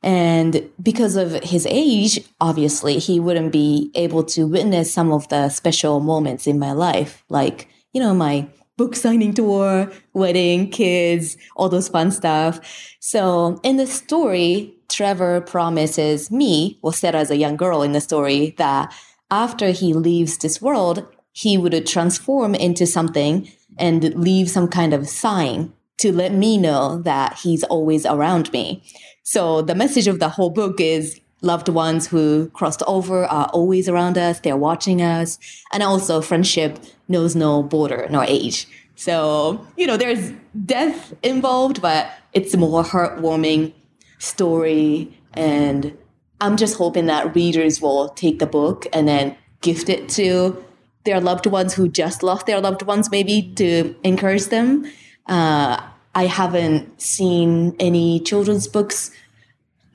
And 0.02 0.70
because 0.82 1.16
of 1.16 1.32
his 1.44 1.66
age, 1.68 2.20
obviously, 2.40 2.98
he 2.98 3.20
wouldn't 3.20 3.52
be 3.52 3.90
able 3.94 4.24
to 4.24 4.46
witness 4.46 4.90
some 4.90 5.12
of 5.12 5.28
the 5.28 5.50
special 5.50 6.00
moments 6.00 6.46
in 6.46 6.58
my 6.58 6.72
life, 6.72 7.24
like 7.28 7.68
you 7.94 8.00
know, 8.00 8.12
my 8.12 8.46
book 8.76 8.96
signing 8.96 9.32
tour, 9.32 9.90
wedding, 10.12 10.68
kids, 10.68 11.36
all 11.56 11.68
those 11.68 11.88
fun 11.88 12.10
stuff. 12.10 12.60
So 12.98 13.60
in 13.62 13.76
the 13.76 13.86
story, 13.86 14.74
Trevor 14.88 15.40
promises 15.40 16.30
me, 16.30 16.78
well, 16.82 16.92
said 16.92 17.14
as 17.14 17.30
a 17.30 17.36
young 17.36 17.56
girl 17.56 17.82
in 17.82 17.92
the 17.92 18.00
story, 18.00 18.54
that 18.58 18.92
after 19.30 19.70
he 19.70 19.94
leaves 19.94 20.38
this 20.38 20.60
world, 20.60 21.06
he 21.32 21.56
would 21.56 21.86
transform 21.86 22.54
into 22.54 22.86
something 22.86 23.48
and 23.78 24.14
leave 24.14 24.50
some 24.50 24.68
kind 24.68 24.92
of 24.92 25.08
sign 25.08 25.72
to 25.98 26.12
let 26.12 26.32
me 26.32 26.58
know 26.58 27.00
that 27.02 27.38
he's 27.38 27.64
always 27.64 28.04
around 28.04 28.52
me. 28.52 28.82
So 29.22 29.62
the 29.62 29.74
message 29.74 30.06
of 30.06 30.18
the 30.18 30.28
whole 30.28 30.50
book 30.50 30.80
is 30.80 31.20
loved 31.44 31.68
ones 31.68 32.06
who 32.06 32.50
crossed 32.54 32.82
over 32.86 33.24
are 33.24 33.46
always 33.52 33.88
around 33.88 34.18
us. 34.18 34.40
They're 34.40 34.56
watching 34.56 35.02
us. 35.02 35.38
And 35.72 35.82
also 35.82 36.20
friendship 36.20 36.78
knows 37.08 37.36
no 37.36 37.62
border 37.62 38.06
nor 38.10 38.24
age. 38.24 38.66
So, 38.96 39.66
you 39.76 39.86
know, 39.86 39.96
there's 39.96 40.32
death 40.64 41.14
involved, 41.22 41.82
but 41.82 42.10
it's 42.32 42.54
a 42.54 42.56
more 42.56 42.82
heartwarming 42.82 43.72
story. 44.18 45.16
And 45.34 45.96
I'm 46.40 46.56
just 46.56 46.76
hoping 46.76 47.06
that 47.06 47.34
readers 47.34 47.80
will 47.80 48.10
take 48.10 48.38
the 48.38 48.46
book 48.46 48.86
and 48.92 49.06
then 49.08 49.36
gift 49.60 49.88
it 49.88 50.08
to 50.10 50.64
their 51.04 51.20
loved 51.20 51.46
ones 51.46 51.74
who 51.74 51.88
just 51.88 52.22
lost 52.22 52.46
their 52.46 52.60
loved 52.60 52.82
ones, 52.82 53.10
maybe 53.10 53.52
to 53.56 53.94
encourage 54.04 54.46
them. 54.46 54.90
Uh, 55.26 55.82
I 56.14 56.26
haven't 56.26 57.00
seen 57.00 57.74
any 57.78 58.20
children's 58.20 58.68
books 58.68 59.10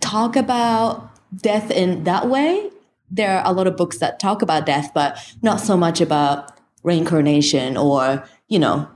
talk 0.01 0.35
about 0.35 1.09
death 1.35 1.71
in 1.71 2.03
that 2.05 2.27
way. 2.27 2.69
There 3.11 3.37
are 3.37 3.45
a 3.45 3.53
lot 3.53 3.67
of 3.67 3.75
books 3.75 3.97
that 3.99 4.19
talk 4.19 4.41
about 4.41 4.65
death, 4.65 4.91
but 4.93 5.17
not 5.41 5.59
so 5.59 5.75
much 5.75 5.99
about 6.01 6.57
reincarnation 6.83 7.75
or, 7.75 8.23
you 8.47 8.59
know, 8.59 8.87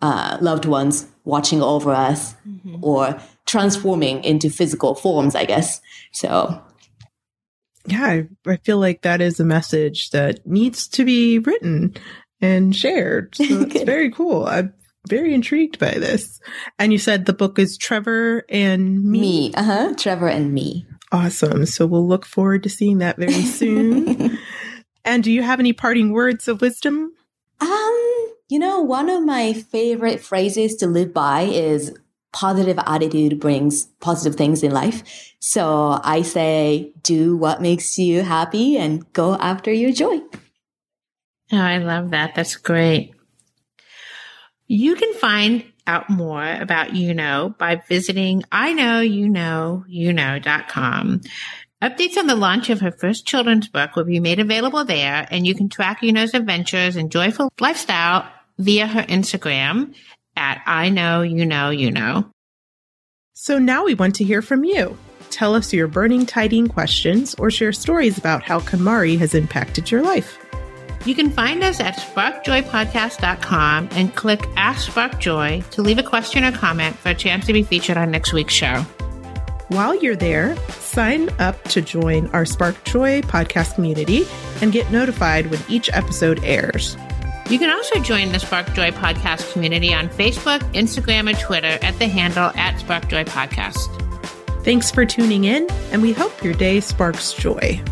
uh, 0.00 0.38
loved 0.40 0.64
ones 0.64 1.06
watching 1.24 1.62
over 1.62 1.92
us 1.92 2.34
mm-hmm. 2.48 2.82
or 2.82 3.20
transforming 3.46 4.24
into 4.24 4.50
physical 4.50 4.94
forms, 4.94 5.34
I 5.34 5.44
guess. 5.44 5.80
So, 6.12 6.60
yeah, 7.86 8.04
I, 8.04 8.28
I, 8.46 8.56
feel 8.58 8.78
like 8.78 9.02
that 9.02 9.20
is 9.20 9.38
a 9.38 9.44
message 9.44 10.10
that 10.10 10.46
needs 10.46 10.88
to 10.88 11.04
be 11.04 11.38
written 11.38 11.94
and 12.40 12.74
shared. 12.74 13.34
So 13.34 13.44
it's 13.48 13.82
very 13.82 14.10
cool. 14.10 14.46
I'm 14.46 14.74
very 15.08 15.34
intrigued 15.34 15.78
by 15.78 15.92
this. 15.92 16.40
And 16.78 16.92
you 16.92 16.98
said 16.98 17.26
the 17.26 17.32
book 17.32 17.58
is 17.58 17.76
Trevor 17.76 18.44
and 18.48 19.04
Me. 19.04 19.20
Me, 19.20 19.54
uh 19.54 19.62
huh. 19.62 19.94
Trevor 19.96 20.28
and 20.28 20.52
Me. 20.52 20.86
Awesome. 21.12 21.66
So 21.66 21.84
we'll 21.86 22.08
look 22.08 22.24
forward 22.24 22.62
to 22.62 22.70
seeing 22.70 22.98
that 22.98 23.18
very 23.18 23.42
soon. 23.42 24.38
and 25.04 25.22
do 25.22 25.30
you 25.30 25.42
have 25.42 25.60
any 25.60 25.74
parting 25.74 26.10
words 26.10 26.48
of 26.48 26.62
wisdom? 26.62 27.12
Um, 27.60 28.32
you 28.48 28.58
know, 28.58 28.80
one 28.80 29.10
of 29.10 29.22
my 29.22 29.52
favorite 29.52 30.20
phrases 30.20 30.74
to 30.76 30.86
live 30.86 31.12
by 31.12 31.42
is 31.42 31.94
positive 32.32 32.78
attitude 32.86 33.38
brings 33.38 33.84
positive 34.00 34.36
things 34.36 34.62
in 34.62 34.72
life. 34.72 35.34
So 35.38 36.00
I 36.02 36.22
say, 36.22 36.92
do 37.02 37.36
what 37.36 37.60
makes 37.60 37.98
you 37.98 38.22
happy 38.22 38.78
and 38.78 39.10
go 39.12 39.34
after 39.34 39.70
your 39.70 39.92
joy. 39.92 40.18
Oh, 41.52 41.58
I 41.58 41.76
love 41.76 42.10
that. 42.10 42.34
That's 42.34 42.56
great. 42.56 43.14
You 44.66 44.94
can 44.94 45.12
find 45.12 45.71
out 45.86 46.08
more 46.08 46.44
about 46.44 46.88
Yuno 46.88 47.56
by 47.56 47.76
visiting 47.88 48.42
I 48.50 48.72
know 48.72 49.00
you 49.00 49.28
know 49.28 49.84
you 49.88 50.12
know.com. 50.12 51.20
Updates 51.82 52.16
on 52.16 52.28
the 52.28 52.36
launch 52.36 52.70
of 52.70 52.80
her 52.80 52.92
first 52.92 53.26
children's 53.26 53.68
book 53.68 53.96
will 53.96 54.04
be 54.04 54.20
made 54.20 54.38
available 54.38 54.84
there, 54.84 55.26
and 55.30 55.46
you 55.46 55.54
can 55.54 55.68
track 55.68 56.02
Yuno's 56.02 56.32
adventures 56.32 56.94
and 56.94 57.10
joyful 57.10 57.50
lifestyle 57.60 58.28
via 58.58 58.86
her 58.86 59.02
Instagram 59.02 59.94
at 60.36 60.62
I 60.66 60.90
know 60.90 61.22
you 61.22 61.44
know 61.44 61.70
you 61.70 61.90
know. 61.90 62.30
So 63.34 63.58
now 63.58 63.84
we 63.84 63.94
want 63.94 64.14
to 64.16 64.24
hear 64.24 64.42
from 64.42 64.64
you. 64.64 64.96
Tell 65.30 65.54
us 65.54 65.72
your 65.72 65.88
burning 65.88 66.26
tidying 66.26 66.68
questions 66.68 67.34
or 67.36 67.50
share 67.50 67.72
stories 67.72 68.18
about 68.18 68.42
how 68.42 68.60
KonMari 68.60 69.18
has 69.18 69.34
impacted 69.34 69.90
your 69.90 70.02
life. 70.02 70.38
You 71.04 71.16
can 71.16 71.30
find 71.30 71.64
us 71.64 71.80
at 71.80 71.96
sparkjoypodcast.com 71.96 73.88
and 73.92 74.14
click 74.14 74.46
Ask 74.56 74.90
Spark 74.90 75.18
Joy 75.18 75.62
to 75.72 75.82
leave 75.82 75.98
a 75.98 76.02
question 76.02 76.44
or 76.44 76.52
comment 76.52 76.96
for 76.96 77.08
a 77.08 77.14
chance 77.14 77.46
to 77.46 77.52
be 77.52 77.64
featured 77.64 77.96
on 77.96 78.12
next 78.12 78.32
week's 78.32 78.54
show. 78.54 78.84
While 79.68 79.96
you're 79.96 80.14
there, 80.14 80.56
sign 80.68 81.28
up 81.40 81.60
to 81.64 81.80
join 81.80 82.28
our 82.28 82.44
Spark 82.44 82.84
Joy 82.84 83.22
podcast 83.22 83.74
community 83.74 84.24
and 84.60 84.70
get 84.70 84.90
notified 84.92 85.46
when 85.46 85.60
each 85.68 85.90
episode 85.92 86.44
airs. 86.44 86.96
You 87.50 87.58
can 87.58 87.70
also 87.70 87.98
join 88.00 88.30
the 88.30 88.38
Spark 88.38 88.72
Joy 88.74 88.92
podcast 88.92 89.52
community 89.52 89.92
on 89.92 90.08
Facebook, 90.08 90.60
Instagram, 90.74 91.28
and 91.28 91.38
Twitter 91.38 91.78
at 91.82 91.98
the 91.98 92.06
handle 92.06 92.52
at 92.54 92.78
Spark 92.78 93.08
Joy 93.08 93.24
Podcast. 93.24 93.88
Thanks 94.62 94.92
for 94.92 95.04
tuning 95.04 95.44
in, 95.44 95.66
and 95.90 96.02
we 96.02 96.12
hope 96.12 96.44
your 96.44 96.54
day 96.54 96.78
sparks 96.78 97.32
joy. 97.32 97.82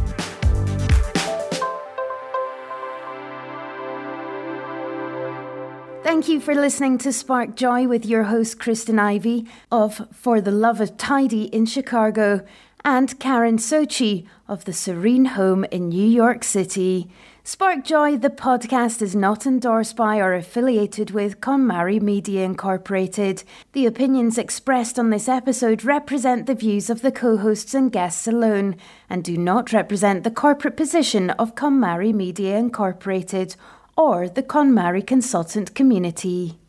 Thank 6.21 6.33
you 6.33 6.41
for 6.41 6.55
listening 6.55 6.99
to 6.99 7.15
Spark 7.15 7.57
Joy 7.57 7.89
with 7.89 8.05
your 8.05 8.25
host, 8.25 8.59
Kristen 8.59 8.99
Ivy 8.99 9.47
of 9.73 10.07
For 10.13 10.43
the 10.43 10.51
Love 10.51 10.79
of 10.83 10.99
Tidy 10.99 11.45
in 11.45 11.65
Chicago 11.65 12.45
and 12.85 13.19
Karen 13.19 13.57
Sochi 13.57 14.27
of 14.47 14.67
the 14.67 14.75
Serene 14.75 15.25
Home 15.25 15.65
in 15.73 15.89
New 15.89 16.07
York 16.07 16.45
City. 16.45 17.09
Spark 17.43 17.87
Joy, 17.87 18.19
the 18.19 18.29
podcast, 18.29 19.01
is 19.01 19.17
not 19.17 19.47
endorsed 19.47 19.97
by 19.97 20.19
or 20.19 20.35
affiliated 20.35 21.11
with 21.11 21.41
KonMari 21.41 22.03
Media 22.03 22.45
Incorporated. 22.45 23.43
The 23.73 23.87
opinions 23.87 24.37
expressed 24.37 24.99
on 24.99 25.09
this 25.09 25.27
episode 25.27 25.85
represent 25.85 26.45
the 26.45 26.55
views 26.55 26.91
of 26.91 27.01
the 27.01 27.13
co 27.13 27.39
hosts 27.39 27.73
and 27.73 27.91
guests 27.91 28.27
alone 28.27 28.77
and 29.09 29.25
do 29.25 29.39
not 29.39 29.73
represent 29.73 30.25
the 30.25 30.31
corporate 30.31 30.77
position 30.77 31.31
of 31.31 31.55
KonMari 31.55 32.13
Media 32.13 32.59
Incorporated 32.59 33.57
or 34.01 34.31
the 34.31 34.43
KonMari 34.43 35.07
consultant 35.07 35.75
community. 35.75 36.60